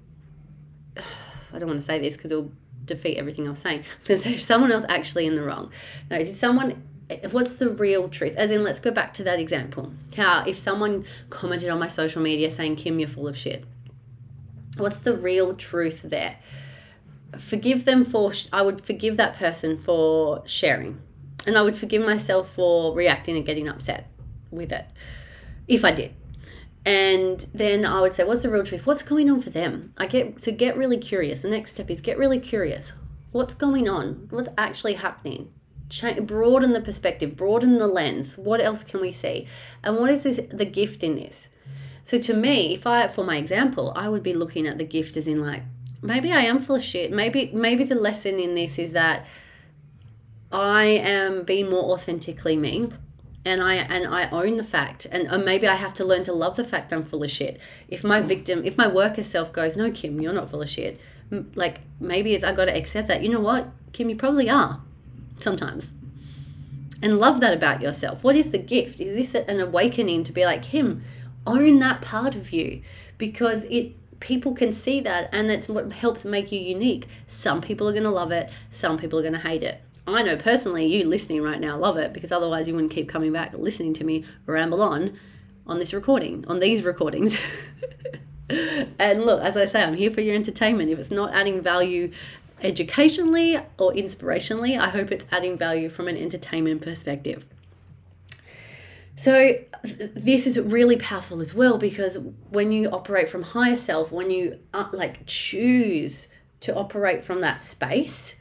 I 0.97 1.61
don't 1.61 1.69
want 1.69 1.81
to 1.81 1.87
say 1.87 2.01
this 2.01 2.17
because 2.17 2.33
it'll 2.33 2.51
defeat 2.87 3.19
everything 3.19 3.47
I 3.47 3.51
was 3.51 3.59
saying. 3.59 3.81
I 3.81 3.97
was 3.99 4.07
going 4.07 4.19
to 4.23 4.25
say, 4.25 4.35
if 4.35 4.43
someone 4.43 4.73
else 4.73 4.85
actually 4.89 5.27
in 5.27 5.37
the 5.37 5.43
wrong. 5.43 5.71
No, 6.11 6.19
did 6.19 6.37
someone 6.37 6.83
what's 7.31 7.55
the 7.55 7.71
real 7.71 8.09
truth? 8.09 8.35
As 8.37 8.51
in 8.51 8.65
let's 8.65 8.81
go 8.81 8.91
back 8.91 9.15
to 9.15 9.25
that 9.25 9.39
example. 9.39 9.93
How 10.17 10.45
if 10.47 10.59
someone 10.59 11.05
commented 11.31 11.69
on 11.69 11.79
my 11.79 11.89
social 11.89 12.23
media 12.23 12.51
saying 12.51 12.77
kim 12.77 12.99
you're 12.99 13.09
full 13.09 13.29
of 13.29 13.37
shit. 13.37 13.65
What's 14.77 14.99
the 15.01 15.17
real 15.17 15.55
truth 15.55 16.03
there? 16.05 16.37
Forgive 17.39 17.85
them 17.85 18.05
for 18.05 18.33
i 18.53 18.63
would 18.63 18.85
forgive 18.85 19.17
that 19.19 19.37
person 19.37 19.79
for 19.79 20.43
sharing. 20.47 21.01
And 21.47 21.57
i 21.57 21.63
would 21.63 21.77
forgive 21.77 22.05
myself 22.05 22.53
for 22.53 22.95
reacting 22.95 23.37
and 23.37 23.47
getting 23.47 23.69
upset 23.69 24.09
with 24.51 24.73
it 24.73 24.87
if 25.69 25.85
i 25.85 25.93
did 25.93 26.15
and 26.87 27.47
then 27.53 27.85
i 27.85 28.01
would 28.01 28.15
say 28.15 28.25
what's 28.25 28.43
the 28.43 28.51
real 28.51 28.65
truth 28.65 28.87
what's 28.87 29.03
going 29.03 29.29
on 29.31 29.41
for 29.41 29.51
them 29.51 29.93
i 29.99 30.07
get 30.07 30.41
to 30.41 30.51
get 30.51 30.77
really 30.77 30.97
curious 30.97 31.41
the 31.41 31.49
next 31.49 31.73
step 31.73 31.91
is 31.91 32.01
get 32.01 32.17
really 32.17 32.39
curious 32.39 32.93
what's 33.33 33.53
going 33.53 33.89
on 33.89 34.27
what's 34.31 34.49
actually 34.57 34.95
happening 34.95 35.53
broaden 36.21 36.73
the 36.73 36.81
perspective, 36.81 37.37
broaden 37.37 37.79
the 37.79 37.87
lens. 37.87 38.37
What 38.37 38.61
else 38.61 38.83
can 38.83 39.01
we 39.01 39.13
see? 39.13 39.47
And 39.83 39.97
what 39.97 40.11
is 40.11 40.25
this, 40.25 40.41
the 40.51 40.65
gift 40.65 41.03
in 41.03 41.17
this? 41.17 41.49
So 42.05 42.19
to 42.19 42.35
me, 42.35 42.75
if 42.75 42.87
I, 42.87 43.09
for 43.09 43.25
my 43.25 43.37
example, 43.37 43.93
I 43.97 44.09
would 44.09 44.23
be 44.23 44.35
looking 44.35 44.67
at 44.67 44.79
the 44.79 44.85
gift 44.85 45.17
as 45.17 45.27
in 45.27 45.41
like, 45.41 45.63
maybe 46.03 46.33
I 46.33 46.43
am 46.43 46.61
full 46.61 46.77
of 46.77 46.83
shit. 46.83 47.13
Maybe, 47.13 47.51
maybe 47.53 47.85
the 47.85 47.95
lesson 47.95 48.39
in 48.39 48.55
this 48.55 48.79
is 48.79 48.93
that 48.93 49.27
I 50.53 50.85
am 50.85 51.43
being 51.45 51.69
more 51.71 51.93
authentically 51.93 52.57
me 52.57 52.89
and 53.47 53.63
I 53.63 53.77
and 53.77 54.07
I 54.07 54.29
own 54.31 54.57
the 54.57 54.65
fact 54.65 55.07
and, 55.11 55.29
and 55.29 55.45
maybe 55.45 55.69
I 55.69 55.77
have 55.77 55.95
to 55.95 56.05
learn 56.05 56.25
to 56.25 56.33
love 56.33 56.57
the 56.57 56.65
fact 56.65 56.93
I'm 56.93 57.05
full 57.05 57.23
of 57.23 57.31
shit. 57.31 57.61
If 57.89 58.03
my 58.03 58.21
victim, 58.21 58.65
if 58.65 58.77
my 58.77 58.89
worker 58.89 59.23
self 59.23 59.53
goes, 59.53 59.77
no, 59.77 59.91
Kim, 59.91 60.21
you're 60.21 60.33
not 60.33 60.51
full 60.51 60.63
of 60.63 60.69
shit. 60.69 61.01
Like 61.55 61.81
maybe 62.01 62.35
it's 62.35 62.45
I 62.45 62.53
got 62.53 62.67
to 62.67 62.77
accept 62.77 63.09
that. 63.09 63.23
You 63.23 63.31
know 63.31 63.41
what, 63.41 63.69
Kim, 63.93 64.11
you 64.11 64.17
probably 64.17 64.51
are 64.51 64.81
sometimes 65.39 65.93
and 67.03 67.19
love 67.19 67.41
that 67.41 67.55
about 67.55 67.81
yourself. 67.81 68.25
What 68.25 68.35
is 68.37 68.51
the 68.51 68.59
gift? 68.59 69.01
Is 69.01 69.33
this 69.33 69.45
an 69.47 69.61
awakening 69.61 70.25
to 70.25 70.33
be 70.33 70.45
like 70.45 70.65
him? 70.65 71.05
Own 71.47 71.79
that 71.79 72.03
part 72.03 72.35
of 72.35 72.51
you 72.51 72.83
because 73.17 73.65
it 73.65 73.95
people 74.19 74.55
can 74.55 74.73
see 74.73 75.01
that 75.03 75.29
and 75.33 75.49
that's 75.49 75.69
what 75.69 75.93
helps 75.93 76.25
make 76.25 76.51
you 76.51 76.59
unique. 76.59 77.07
Some 77.29 77.61
people 77.61 77.89
are 77.89 77.93
going 77.93 78.03
to 78.03 78.11
love 78.11 78.33
it, 78.33 78.51
some 78.73 78.99
people 78.99 79.21
are 79.21 79.23
going 79.23 79.35
to 79.35 79.39
hate 79.39 79.63
it. 79.63 79.81
I 80.07 80.23
know 80.23 80.37
personally 80.37 80.87
you 80.87 81.05
listening 81.07 81.43
right 81.43 81.61
now 81.61 81.77
love 81.77 81.97
it 81.97 82.13
because 82.13 82.31
otherwise 82.31 82.69
you 82.69 82.75
wouldn't 82.75 82.93
keep 82.93 83.09
coming 83.09 83.33
back 83.33 83.55
listening 83.55 83.93
to 83.95 84.05
me 84.05 84.25
ramble 84.47 84.83
on 84.83 85.19
on 85.67 85.79
this 85.79 85.93
recording, 85.93 86.45
on 86.47 86.61
these 86.61 86.83
recordings. 86.83 87.37
and 88.99 89.25
look, 89.25 89.43
as 89.43 89.57
I 89.57 89.67
say, 89.67 89.83
I'm 89.83 89.95
here 89.95 90.13
for 90.13 90.21
your 90.21 90.37
entertainment. 90.37 90.91
If 90.91 91.01
it's 91.01 91.11
not 91.11 91.35
adding 91.35 91.61
value 91.61 92.13
educationally 92.63 93.59
or 93.79 93.93
inspirationally. 93.93 94.79
I 94.79 94.89
hope 94.89 95.13
it's 95.13 95.25
adding 95.31 95.59
value 95.59 95.89
from 95.89 96.09
an 96.09 96.17
entertainment 96.17 96.83
perspective. 96.83 97.47
So, 99.19 99.55
this 99.83 100.47
is 100.47 100.61
really 100.61 100.97
powerful 100.97 101.41
as 101.41 101.55
well 101.55 101.79
because 101.79 102.19
when 102.51 102.71
you 102.71 102.89
operate 102.91 103.31
from 103.31 103.43
higher 103.43 103.77
self, 103.77 104.13
when 104.13 104.31
you 104.31 104.59
uh, 104.75 104.89
like 104.93 105.25
choose 105.27 106.29
to 106.61 106.75
operate 106.75 107.25
from 107.25 107.41
that 107.41 107.63
space, 107.63 108.35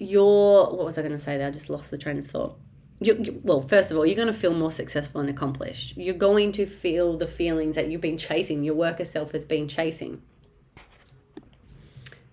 you're 0.00 0.66
what 0.70 0.84
was 0.84 0.98
I 0.98 1.02
going 1.02 1.12
to 1.12 1.18
say 1.18 1.38
there? 1.38 1.46
I 1.46 1.50
just 1.52 1.70
lost 1.70 1.92
the 1.92 1.98
train 1.98 2.18
of 2.18 2.26
thought. 2.26 2.58
You, 3.02 3.16
you, 3.22 3.40
well, 3.44 3.62
first 3.62 3.90
of 3.90 3.96
all, 3.96 4.04
you're 4.04 4.16
going 4.16 4.26
to 4.26 4.34
feel 4.34 4.52
more 4.52 4.72
successful 4.72 5.20
and 5.20 5.30
accomplished. 5.30 5.96
You're 5.96 6.14
going 6.14 6.52
to 6.52 6.66
feel 6.66 7.16
the 7.16 7.26
feelings 7.28 7.76
that 7.76 7.88
you've 7.88 8.02
been 8.02 8.18
chasing, 8.18 8.64
your 8.64 8.74
worker 8.74 9.06
self 9.06 9.30
has 9.32 9.44
been 9.44 9.68
chasing 9.68 10.20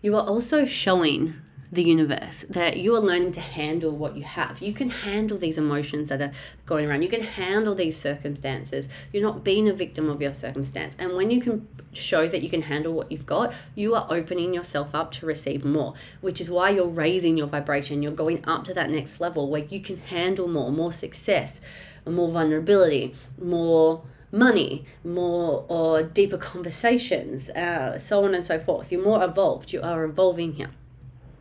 you 0.02 0.16
are 0.16 0.26
also 0.26 0.66
showing 0.66 1.34
the 1.72 1.84
universe 1.84 2.46
that 2.50 2.78
you 2.78 2.96
are 2.96 3.02
learning 3.02 3.34
to 3.34 3.42
handle 3.42 3.96
what 3.96 4.16
you 4.16 4.24
have. 4.24 4.62
You 4.62 4.74
can 4.74 4.90
handle 4.90 5.38
these 5.38 5.58
emotions 5.58 6.10
that 6.10 6.22
are 6.22 6.32
going 6.66 6.86
around. 6.86 7.02
You 7.02 7.10
can 7.10 7.24
handle 7.24 7.76
these 7.76 7.98
circumstances. 7.98 8.88
You're 9.12 9.24
not 9.24 9.44
being 9.44 9.68
a 9.68 9.74
victim 9.74 10.10
of 10.10 10.22
your 10.22 10.34
circumstance. 10.34 10.96
And 10.98 11.16
when 11.16 11.30
you 11.30 11.42
can 11.42 11.68
show 11.92 12.28
that 12.28 12.42
you 12.42 12.50
can 12.50 12.62
handle 12.62 12.94
what 12.94 13.12
you've 13.12 13.26
got, 13.26 13.54
you 13.76 13.96
are 13.96 14.08
opening 14.10 14.54
yourself 14.54 14.94
up 14.94 15.12
to 15.14 15.26
receive 15.26 15.66
more, 15.66 15.94
which 16.22 16.40
is 16.40 16.50
why 16.50 16.70
you're 16.70 16.88
raising 16.88 17.38
your 17.38 17.48
vibration. 17.48 18.02
You're 18.02 18.14
going 18.14 18.44
up 18.46 18.64
to 18.66 18.74
that 18.74 18.90
next 18.90 19.20
level 19.20 19.50
where 19.50 19.66
you 19.66 19.82
can 19.82 19.98
handle 19.98 20.48
more, 20.48 20.72
more 20.72 20.94
success, 20.94 21.60
more 22.06 22.32
vulnerability, 22.32 23.14
more 23.42 24.04
money, 24.32 24.86
more 25.04 25.66
or 25.68 26.04
deeper 26.04 26.38
conversations, 26.38 27.50
uh, 27.52 27.98
so 27.98 28.24
on 28.24 28.34
and 28.34 28.44
so 28.44 28.60
forth. 28.60 28.92
You're 28.92 29.04
more 29.04 29.24
evolved. 29.24 29.74
You 29.74 29.82
are 29.82 30.04
evolving 30.04 30.54
here. 30.54 30.70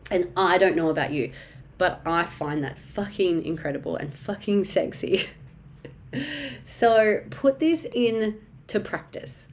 And 0.09 0.31
I 0.37 0.57
don't 0.57 0.75
know 0.75 0.89
about 0.89 1.11
you, 1.11 1.31
but 1.77 2.01
I 2.05 2.25
find 2.25 2.63
that 2.63 2.79
fucking 2.79 3.45
incredible 3.45 3.95
and 3.95 4.13
fucking 4.13 4.65
sexy. 4.65 5.27
so 6.65 7.21
put 7.29 7.59
this 7.59 7.85
in 7.93 8.39
to 8.67 8.79
practice. 8.79 9.47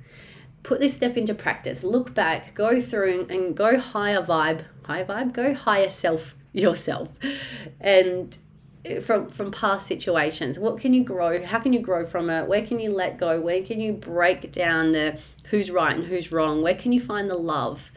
Put 0.63 0.81
this 0.81 0.95
step 0.95 1.17
into 1.17 1.35
practice. 1.35 1.83
Look 1.83 2.15
back, 2.15 2.55
go 2.55 2.81
through 2.81 3.27
and 3.29 3.57
go 3.57 3.79
higher 3.79 4.23
vibe, 4.23 4.65
higher 4.85 5.05
vibe, 5.05 5.33
go 5.33 5.55
higher 5.55 5.89
self 5.89 6.35
yourself. 6.53 7.09
And 7.81 8.37
eh, 8.85 9.01
from 9.01 9.29
from 9.29 9.51
past 9.51 9.87
situations 9.87 10.59
what 10.59 10.79
can 10.79 10.95
you 10.95 11.03
grow 11.03 11.45
how 11.45 11.59
can 11.59 11.73
you 11.73 11.81
grow 11.81 12.05
from 12.07 12.31
it 12.31 12.47
where 12.47 12.65
can 12.65 12.79
you 12.79 12.91
let 12.91 13.19
go 13.19 13.41
where 13.41 13.63
can 13.63 13.81
you 13.81 13.93
break 13.93 14.53
down 14.53 14.93
the 14.93 15.19
who's 15.45 15.71
right 15.71 15.97
and 15.97 16.07
who's 16.07 16.31
wrong 16.31 16.63
where 16.63 16.75
can 16.75 16.93
you 16.93 17.01
find 17.01 17.29
the 17.29 17.37
love 17.37 17.91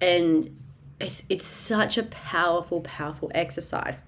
and 0.00 0.50
it's 1.00 1.24
it's 1.28 1.46
such 1.46 1.98
a 1.98 2.02
powerful 2.04 2.80
powerful 2.80 3.30
exercise. 3.34 4.00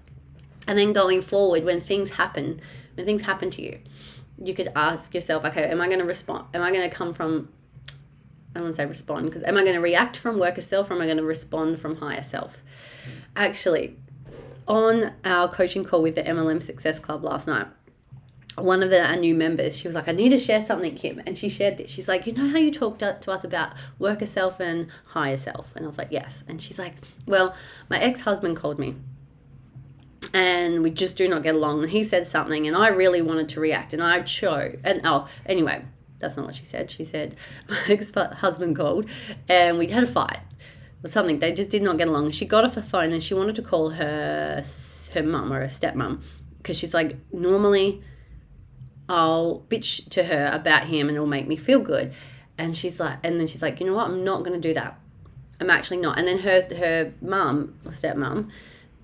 And 0.67 0.77
then 0.77 0.91
going 0.91 1.21
forward 1.21 1.63
when 1.63 1.81
things 1.81 2.09
happen 2.11 2.61
when 2.95 3.05
things 3.05 3.21
happen 3.21 3.49
to 3.51 3.61
you 3.61 3.79
you 4.41 4.53
could 4.53 4.71
ask 4.75 5.15
yourself 5.15 5.45
okay 5.45 5.63
am 5.63 5.81
i 5.81 5.87
going 5.87 5.99
to 5.99 6.05
respond 6.05 6.45
am 6.53 6.61
i 6.61 6.71
going 6.71 6.87
to 6.87 6.95
come 6.95 7.13
from 7.13 7.49
i 8.55 8.61
want 8.61 8.73
to 8.73 8.75
say 8.75 8.85
respond 8.85 9.25
because 9.25 9.43
am 9.43 9.57
i 9.57 9.61
going 9.61 9.75
to 9.75 9.81
react 9.81 10.17
from 10.17 10.37
worker 10.37 10.61
self 10.61 10.91
or 10.91 10.93
am 10.93 11.01
i 11.01 11.05
going 11.05 11.17
to 11.17 11.23
respond 11.23 11.79
from 11.79 11.95
higher 11.95 12.23
self? 12.23 12.57
Actually 13.35 13.95
on 14.67 15.13
our 15.23 15.47
coaching 15.47 15.83
call 15.83 16.01
with 16.01 16.15
the 16.15 16.23
MLM 16.23 16.61
Success 16.61 16.99
Club 16.99 17.23
last 17.23 17.47
night, 17.47 17.67
one 18.57 18.81
of 18.81 18.89
the 18.89 19.05
our 19.05 19.15
new 19.15 19.35
members, 19.35 19.77
she 19.77 19.87
was 19.87 19.95
like, 19.95 20.07
I 20.07 20.11
need 20.11 20.29
to 20.29 20.37
share 20.37 20.65
something, 20.65 20.95
Kim. 20.95 21.21
And 21.25 21.37
she 21.37 21.49
shared 21.49 21.77
this. 21.77 21.89
She's 21.89 22.07
like, 22.07 22.27
You 22.27 22.33
know 22.33 22.47
how 22.49 22.57
you 22.57 22.71
talked 22.71 22.99
to, 22.99 23.31
us 23.31 23.43
about 23.43 23.73
worker 23.99 24.25
self 24.25 24.59
and 24.59 24.87
higher 25.05 25.37
self? 25.37 25.67
And 25.75 25.85
I 25.85 25.87
was 25.87 25.97
like, 25.97 26.09
Yes. 26.11 26.43
And 26.47 26.61
she's 26.61 26.79
like, 26.79 26.95
Well, 27.25 27.55
my 27.89 27.99
ex 27.99 28.21
husband 28.21 28.57
called 28.57 28.79
me 28.79 28.95
and 30.33 30.81
we 30.81 30.89
just 30.89 31.15
do 31.15 31.27
not 31.27 31.43
get 31.43 31.55
along. 31.55 31.83
And 31.83 31.91
he 31.91 32.03
said 32.03 32.27
something, 32.27 32.67
and 32.67 32.75
I 32.75 32.89
really 32.89 33.21
wanted 33.21 33.49
to 33.49 33.59
react, 33.59 33.93
and 33.93 34.01
I 34.01 34.21
chose. 34.23 34.77
And 34.83 35.01
oh, 35.03 35.27
anyway, 35.45 35.83
that's 36.19 36.35
not 36.35 36.45
what 36.45 36.55
she 36.55 36.65
said. 36.65 36.91
She 36.91 37.05
said 37.05 37.35
my 37.69 37.79
ex 37.87 38.11
husband 38.13 38.75
called, 38.75 39.05
and 39.47 39.77
we 39.77 39.87
had 39.87 40.03
a 40.03 40.07
fight 40.07 40.39
or 41.03 41.09
something. 41.09 41.39
They 41.39 41.53
just 41.53 41.69
did 41.69 41.81
not 41.81 41.97
get 41.97 42.07
along. 42.07 42.31
She 42.31 42.45
got 42.45 42.65
off 42.65 42.75
the 42.75 42.81
phone 42.81 43.11
and 43.13 43.23
she 43.23 43.33
wanted 43.33 43.55
to 43.57 43.61
call 43.61 43.91
her 43.91 44.63
her 45.13 45.23
mum 45.23 45.53
or 45.53 45.61
her 45.61 45.67
stepmom 45.67 46.21
because 46.57 46.77
she's 46.77 46.93
like 46.93 47.15
normally 47.31 48.03
I'll 49.09 49.63
bitch 49.69 50.09
to 50.09 50.23
her 50.23 50.51
about 50.53 50.85
him 50.85 51.07
and 51.07 51.15
it'll 51.15 51.27
make 51.27 51.47
me 51.47 51.55
feel 51.55 51.79
good. 51.79 52.13
And 52.57 52.75
she's 52.75 52.99
like, 52.99 53.19
and 53.23 53.39
then 53.39 53.47
she's 53.47 53.61
like, 53.61 53.79
you 53.79 53.85
know 53.85 53.93
what? 53.93 54.07
I'm 54.07 54.23
not 54.23 54.39
going 54.39 54.59
to 54.59 54.67
do 54.67 54.73
that. 54.73 54.99
I'm 55.59 55.69
actually 55.69 55.97
not. 55.97 56.19
And 56.19 56.27
then 56.27 56.39
her 56.39 56.67
her 56.75 57.13
mum 57.21 57.75
stepmom 57.87 58.49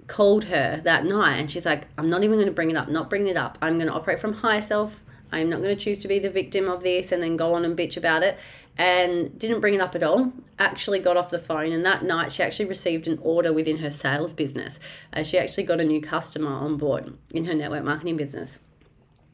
called 0.08 0.46
her 0.46 0.82
that 0.84 1.06
night 1.06 1.38
and 1.38 1.50
she's 1.50 1.66
like, 1.66 1.88
I'm 1.98 2.10
not 2.10 2.24
even 2.24 2.38
going 2.38 2.48
to 2.48 2.54
bring 2.54 2.70
it 2.70 2.78
up. 2.78 2.90
Not 2.90 3.10
bringing 3.10 3.30
it 3.30 3.38
up. 3.38 3.58
I'm 3.62 3.76
going 3.76 3.88
to 3.88 3.94
operate 3.94 4.20
from 4.20 4.34
higher 4.34 4.62
self. 4.62 5.00
I'm 5.32 5.50
not 5.50 5.62
going 5.62 5.76
to 5.76 5.84
choose 5.84 5.98
to 6.00 6.08
be 6.08 6.20
the 6.20 6.30
victim 6.30 6.70
of 6.70 6.84
this 6.84 7.12
and 7.12 7.24
then 7.24 7.38
go 7.38 7.54
on 7.54 7.66
and 7.66 7.78
bitch 7.78 7.98
about 7.98 8.22
it 8.22 8.38
and 8.78 9.38
didn't 9.38 9.62
bring 9.62 9.74
it 9.74 9.82
up 9.82 9.96
at 9.96 10.04
all. 10.04 10.32
Actually, 10.60 11.00
got 11.00 11.18
off 11.18 11.30
the 11.30 11.40
phone, 11.40 11.72
and 11.72 11.86
that 11.86 12.04
night 12.04 12.32
she 12.32 12.42
actually 12.42 12.66
received 12.66 13.08
an 13.08 13.20
order 13.22 13.54
within 13.54 13.78
her 13.78 13.92
sales 13.92 14.34
business. 14.34 14.80
Uh, 15.12 15.24
she 15.24 15.38
actually 15.38 15.64
got 15.64 15.80
a 15.80 15.84
new 15.84 16.02
customer 16.02 16.50
on 16.50 16.78
board 16.78 17.16
in 17.34 17.46
her 17.46 17.54
network 17.54 17.84
marketing 17.84 18.18
business. 18.18 18.60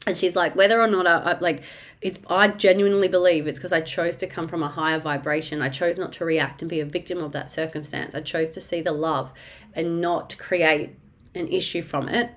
And 0.09 0.17
she's 0.17 0.35
like, 0.35 0.55
whether 0.55 0.81
or 0.81 0.87
not 0.87 1.05
I, 1.05 1.33
I 1.33 1.39
like, 1.39 1.61
it's 2.01 2.17
I 2.27 2.47
genuinely 2.47 3.07
believe 3.07 3.45
it's 3.45 3.59
because 3.59 3.71
I 3.71 3.81
chose 3.81 4.17
to 4.17 4.27
come 4.27 4.47
from 4.47 4.63
a 4.63 4.67
higher 4.67 4.99
vibration. 4.99 5.61
I 5.61 5.69
chose 5.69 5.99
not 5.99 6.13
to 6.13 6.25
react 6.25 6.63
and 6.63 6.69
be 6.69 6.79
a 6.79 6.85
victim 6.85 7.19
of 7.19 7.31
that 7.33 7.51
circumstance. 7.51 8.15
I 8.15 8.21
chose 8.21 8.49
to 8.49 8.59
see 8.59 8.81
the 8.81 8.91
love 8.91 9.31
and 9.75 10.01
not 10.01 10.35
create 10.39 10.95
an 11.35 11.47
issue 11.47 11.83
from 11.83 12.09
it. 12.09 12.31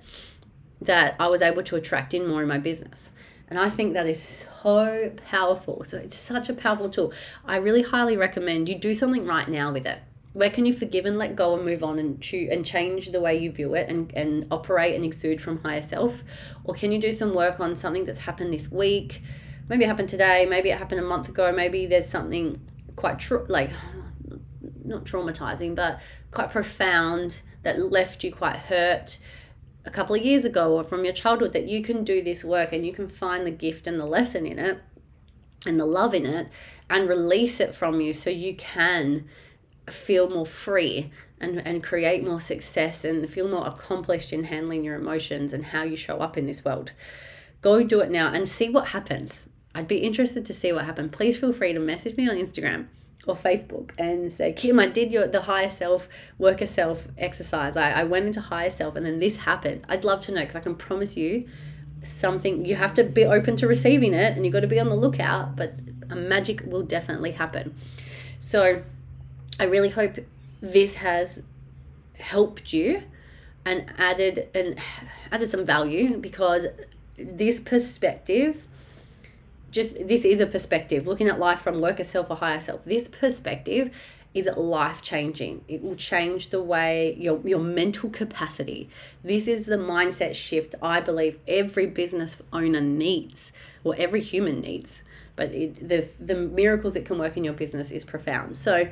That 0.82 1.16
I 1.18 1.28
was 1.28 1.40
able 1.40 1.62
to 1.62 1.76
attract 1.76 2.12
in 2.12 2.28
more 2.28 2.42
in 2.42 2.48
my 2.48 2.58
business. 2.58 3.08
And 3.48 3.58
I 3.58 3.70
think 3.70 3.94
that 3.94 4.06
is 4.06 4.46
so 4.62 5.11
powerful. 5.30 5.85
So 5.85 5.96
it's 5.96 6.16
such 6.16 6.50
a 6.50 6.52
powerful 6.52 6.90
tool. 6.90 7.14
I 7.46 7.56
really 7.56 7.82
highly 7.82 8.18
recommend 8.18 8.68
you 8.68 8.78
do 8.78 8.92
something 8.92 9.24
right 9.24 9.48
now 9.48 9.72
with 9.72 9.87
it. 9.87 9.98
Where 10.32 10.50
can 10.50 10.64
you 10.64 10.72
forgive 10.72 11.04
and 11.04 11.18
let 11.18 11.36
go 11.36 11.54
and 11.54 11.64
move 11.64 11.82
on 11.82 11.98
and 11.98 12.20
choose 12.20 12.48
and 12.50 12.64
change 12.64 13.10
the 13.10 13.20
way 13.20 13.36
you 13.36 13.52
view 13.52 13.74
it 13.74 13.90
and, 13.90 14.12
and 14.14 14.46
operate 14.50 14.94
and 14.94 15.04
exude 15.04 15.40
from 15.40 15.58
higher 15.58 15.82
self? 15.82 16.24
Or 16.64 16.74
can 16.74 16.90
you 16.92 17.00
do 17.00 17.12
some 17.12 17.34
work 17.34 17.60
on 17.60 17.76
something 17.76 18.06
that's 18.06 18.20
happened 18.20 18.52
this 18.52 18.70
week? 18.70 19.22
Maybe 19.68 19.84
it 19.84 19.88
happened 19.88 20.08
today, 20.08 20.46
maybe 20.48 20.70
it 20.70 20.78
happened 20.78 21.00
a 21.00 21.04
month 21.04 21.28
ago, 21.28 21.52
maybe 21.52 21.86
there's 21.86 22.08
something 22.08 22.60
quite 22.96 23.18
true, 23.18 23.44
like 23.48 23.70
not 24.84 25.04
traumatizing, 25.04 25.74
but 25.74 26.00
quite 26.30 26.50
profound 26.50 27.42
that 27.62 27.80
left 27.80 28.24
you 28.24 28.32
quite 28.32 28.56
hurt 28.56 29.18
a 29.84 29.90
couple 29.90 30.14
of 30.14 30.22
years 30.22 30.44
ago 30.44 30.76
or 30.76 30.84
from 30.84 31.04
your 31.04 31.12
childhood 31.12 31.52
that 31.52 31.68
you 31.68 31.82
can 31.82 32.04
do 32.04 32.22
this 32.22 32.44
work 32.44 32.72
and 32.72 32.86
you 32.86 32.92
can 32.92 33.08
find 33.08 33.46
the 33.46 33.50
gift 33.50 33.86
and 33.86 33.98
the 33.98 34.06
lesson 34.06 34.46
in 34.46 34.58
it 34.58 34.78
and 35.66 35.78
the 35.78 35.86
love 35.86 36.14
in 36.14 36.26
it 36.26 36.48
and 36.88 37.08
release 37.08 37.60
it 37.60 37.74
from 37.74 38.00
you 38.00 38.12
so 38.12 38.30
you 38.30 38.54
can 38.54 39.28
feel 39.90 40.28
more 40.28 40.46
free 40.46 41.10
and, 41.40 41.58
and 41.66 41.82
create 41.82 42.24
more 42.24 42.40
success 42.40 43.04
and 43.04 43.28
feel 43.28 43.48
more 43.48 43.66
accomplished 43.66 44.32
in 44.32 44.44
handling 44.44 44.84
your 44.84 44.96
emotions 44.96 45.52
and 45.52 45.66
how 45.66 45.82
you 45.82 45.96
show 45.96 46.18
up 46.18 46.38
in 46.38 46.46
this 46.46 46.64
world. 46.64 46.92
Go 47.60 47.82
do 47.82 48.00
it 48.00 48.10
now 48.10 48.32
and 48.32 48.48
see 48.48 48.68
what 48.68 48.88
happens. 48.88 49.42
I'd 49.74 49.88
be 49.88 49.98
interested 49.98 50.46
to 50.46 50.54
see 50.54 50.72
what 50.72 50.84
happens. 50.84 51.10
Please 51.12 51.36
feel 51.36 51.52
free 51.52 51.72
to 51.72 51.80
message 51.80 52.16
me 52.16 52.28
on 52.28 52.36
Instagram 52.36 52.86
or 53.26 53.34
Facebook 53.34 53.90
and 53.98 54.30
say, 54.30 54.52
Kim, 54.52 54.78
I 54.78 54.86
did 54.86 55.12
your 55.12 55.26
the 55.26 55.42
higher 55.42 55.70
self, 55.70 56.08
worker 56.38 56.66
self 56.66 57.06
exercise. 57.18 57.76
I, 57.76 57.90
I 57.90 58.04
went 58.04 58.26
into 58.26 58.40
higher 58.40 58.70
self 58.70 58.96
and 58.96 59.06
then 59.06 59.18
this 59.18 59.36
happened. 59.36 59.84
I'd 59.88 60.04
love 60.04 60.20
to 60.22 60.32
know 60.32 60.40
because 60.40 60.56
I 60.56 60.60
can 60.60 60.74
promise 60.74 61.16
you 61.16 61.48
something 62.04 62.64
you 62.64 62.74
have 62.74 62.94
to 62.94 63.04
be 63.04 63.24
open 63.24 63.56
to 63.56 63.66
receiving 63.66 64.12
it 64.12 64.36
and 64.36 64.44
you've 64.44 64.52
got 64.52 64.60
to 64.60 64.66
be 64.66 64.80
on 64.80 64.88
the 64.88 64.96
lookout, 64.96 65.56
but 65.56 65.74
a 66.10 66.16
magic 66.16 66.62
will 66.66 66.82
definitely 66.82 67.32
happen. 67.32 67.74
So 68.40 68.82
I 69.60 69.64
really 69.64 69.90
hope 69.90 70.16
this 70.60 70.94
has 70.96 71.42
helped 72.14 72.72
you 72.72 73.02
and 73.64 73.86
added 73.98 74.48
and 74.54 74.78
added 75.30 75.50
some 75.50 75.64
value 75.64 76.16
because 76.18 76.66
this 77.16 77.60
perspective 77.60 78.62
just 79.70 80.06
this 80.06 80.24
is 80.24 80.40
a 80.40 80.46
perspective. 80.46 81.06
Looking 81.06 81.28
at 81.28 81.38
life 81.38 81.62
from 81.62 81.80
worker 81.80 82.04
self 82.04 82.30
or 82.30 82.36
higher 82.36 82.60
self 82.60 82.84
this 82.84 83.08
perspective 83.08 83.90
is 84.34 84.48
life 84.56 85.02
changing 85.02 85.62
it 85.68 85.82
will 85.82 85.94
change 85.94 86.48
the 86.48 86.62
way 86.62 87.14
your 87.18 87.40
your 87.44 87.58
mental 87.58 88.10
capacity. 88.10 88.88
This 89.22 89.46
is 89.46 89.66
the 89.66 89.76
mindset 89.76 90.34
shift 90.34 90.74
i 90.82 91.00
believe 91.00 91.38
every 91.46 91.86
business 91.86 92.36
owner 92.52 92.80
needs 92.80 93.52
or 93.84 93.94
every 93.96 94.20
human 94.20 94.60
needs. 94.60 95.02
But 95.34 95.52
it, 95.52 95.88
the 95.88 96.08
the 96.20 96.34
miracles 96.34 96.94
that 96.94 97.06
can 97.06 97.18
work 97.18 97.36
in 97.36 97.44
your 97.44 97.54
business 97.54 97.90
is 97.90 98.04
profound. 98.04 98.56
So 98.56 98.90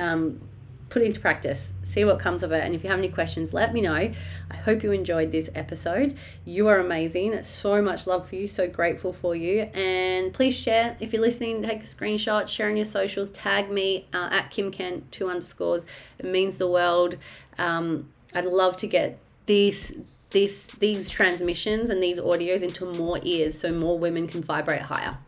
um, 0.00 0.40
put 0.88 1.02
into 1.02 1.20
practice, 1.20 1.68
see 1.84 2.04
what 2.04 2.18
comes 2.18 2.42
of 2.42 2.52
it. 2.52 2.64
And 2.64 2.74
if 2.74 2.82
you 2.82 2.90
have 2.90 2.98
any 2.98 3.08
questions, 3.08 3.52
let 3.52 3.72
me 3.72 3.80
know. 3.80 3.94
I 3.94 4.56
hope 4.64 4.82
you 4.82 4.92
enjoyed 4.92 5.32
this 5.32 5.48
episode. 5.54 6.16
You 6.44 6.68
are 6.68 6.78
amazing. 6.78 7.42
So 7.42 7.80
much 7.80 8.06
love 8.06 8.28
for 8.28 8.36
you. 8.36 8.46
So 8.46 8.68
grateful 8.68 9.12
for 9.12 9.34
you. 9.34 9.62
And 9.74 10.32
please 10.32 10.56
share 10.56 10.96
if 11.00 11.12
you're 11.12 11.22
listening. 11.22 11.62
Take 11.62 11.82
a 11.82 11.86
screenshot, 11.86 12.48
share 12.48 12.68
on 12.68 12.76
your 12.76 12.84
socials, 12.84 13.30
tag 13.30 13.70
me 13.70 14.08
uh, 14.12 14.28
at 14.32 14.50
Kim 14.50 14.70
Kent 14.70 15.10
two 15.12 15.28
underscores. 15.28 15.84
It 16.18 16.26
means 16.26 16.58
the 16.58 16.68
world. 16.68 17.16
Um, 17.58 18.10
I'd 18.34 18.46
love 18.46 18.76
to 18.78 18.86
get 18.86 19.18
these 19.46 19.92
these 20.30 20.64
these 20.66 21.08
transmissions 21.08 21.90
and 21.90 22.00
these 22.00 22.20
audios 22.20 22.62
into 22.62 22.86
more 22.94 23.18
ears 23.22 23.58
so 23.58 23.72
more 23.72 23.98
women 23.98 24.28
can 24.28 24.42
vibrate 24.42 24.82
higher. 24.82 25.18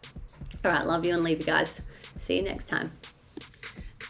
All 0.64 0.70
right, 0.70 0.86
love 0.86 1.04
you 1.04 1.12
and 1.14 1.24
leave 1.24 1.40
you 1.40 1.46
guys. 1.46 1.74
See 2.20 2.36
you 2.36 2.42
next 2.42 2.68
time. 2.68 2.92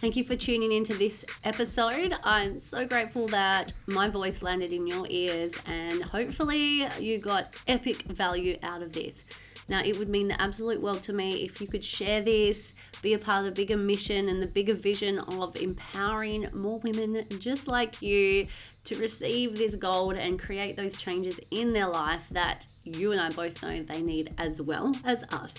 Thank 0.03 0.17
you 0.17 0.25
for 0.25 0.35
tuning 0.35 0.73
into 0.73 0.95
this 0.95 1.25
episode. 1.45 2.13
I'm 2.25 2.59
so 2.59 2.85
grateful 2.85 3.29
that 3.29 3.73
my 3.87 4.09
voice 4.09 4.43
landed 4.43 4.73
in 4.73 4.85
your 4.85 5.07
ears 5.09 5.53
and 5.69 6.03
hopefully 6.03 6.89
you 6.99 7.21
got 7.21 7.55
epic 7.69 8.03
value 8.03 8.59
out 8.65 8.83
of 8.83 8.93
this. 8.93 9.25
Now, 9.69 9.81
it 9.81 9.97
would 10.01 10.09
mean 10.09 10.27
the 10.27 10.43
absolute 10.43 10.83
world 10.83 11.05
to 11.05 11.13
me 11.13 11.45
if 11.45 11.61
you 11.61 11.69
could 11.69 11.85
share 11.85 12.21
this, 12.21 12.73
be 13.01 13.15
a 13.15 13.19
part 13.21 13.39
of 13.39 13.45
the 13.45 13.53
bigger 13.53 13.77
mission 13.77 14.29
and 14.29 14.43
the 14.43 14.49
bigger 14.49 14.75
vision 14.75 15.21
of 15.21 15.55
empowering 15.55 16.49
more 16.53 16.81
women 16.81 17.25
just 17.39 17.69
like 17.69 18.03
you 18.03 18.49
to 18.87 18.99
receive 18.99 19.57
this 19.57 19.77
gold 19.77 20.15
and 20.15 20.37
create 20.41 20.75
those 20.75 21.01
changes 21.01 21.39
in 21.53 21.73
their 21.73 21.87
life 21.87 22.27
that 22.33 22.67
you 22.83 23.13
and 23.13 23.21
I 23.21 23.31
both 23.31 23.63
know 23.63 23.85
they 23.85 24.03
need 24.03 24.35
as 24.37 24.61
well 24.61 24.97
as 25.05 25.23
us. 25.33 25.55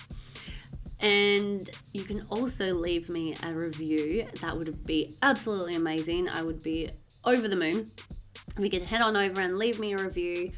And 1.04 1.70
you 1.92 2.02
can 2.02 2.26
also 2.30 2.72
leave 2.72 3.08
me 3.10 3.36
a 3.42 3.52
review. 3.52 4.26
That 4.40 4.56
would 4.56 4.82
be 4.84 5.14
absolutely 5.20 5.74
amazing. 5.74 6.30
I 6.30 6.42
would 6.42 6.62
be 6.62 6.88
over 7.26 7.46
the 7.46 7.56
moon. 7.56 7.90
We 8.56 8.70
can 8.70 8.82
head 8.82 9.02
on 9.02 9.14
over 9.14 9.42
and 9.42 9.58
leave 9.58 9.78
me 9.78 9.92
a 9.92 9.98
review. 9.98 10.52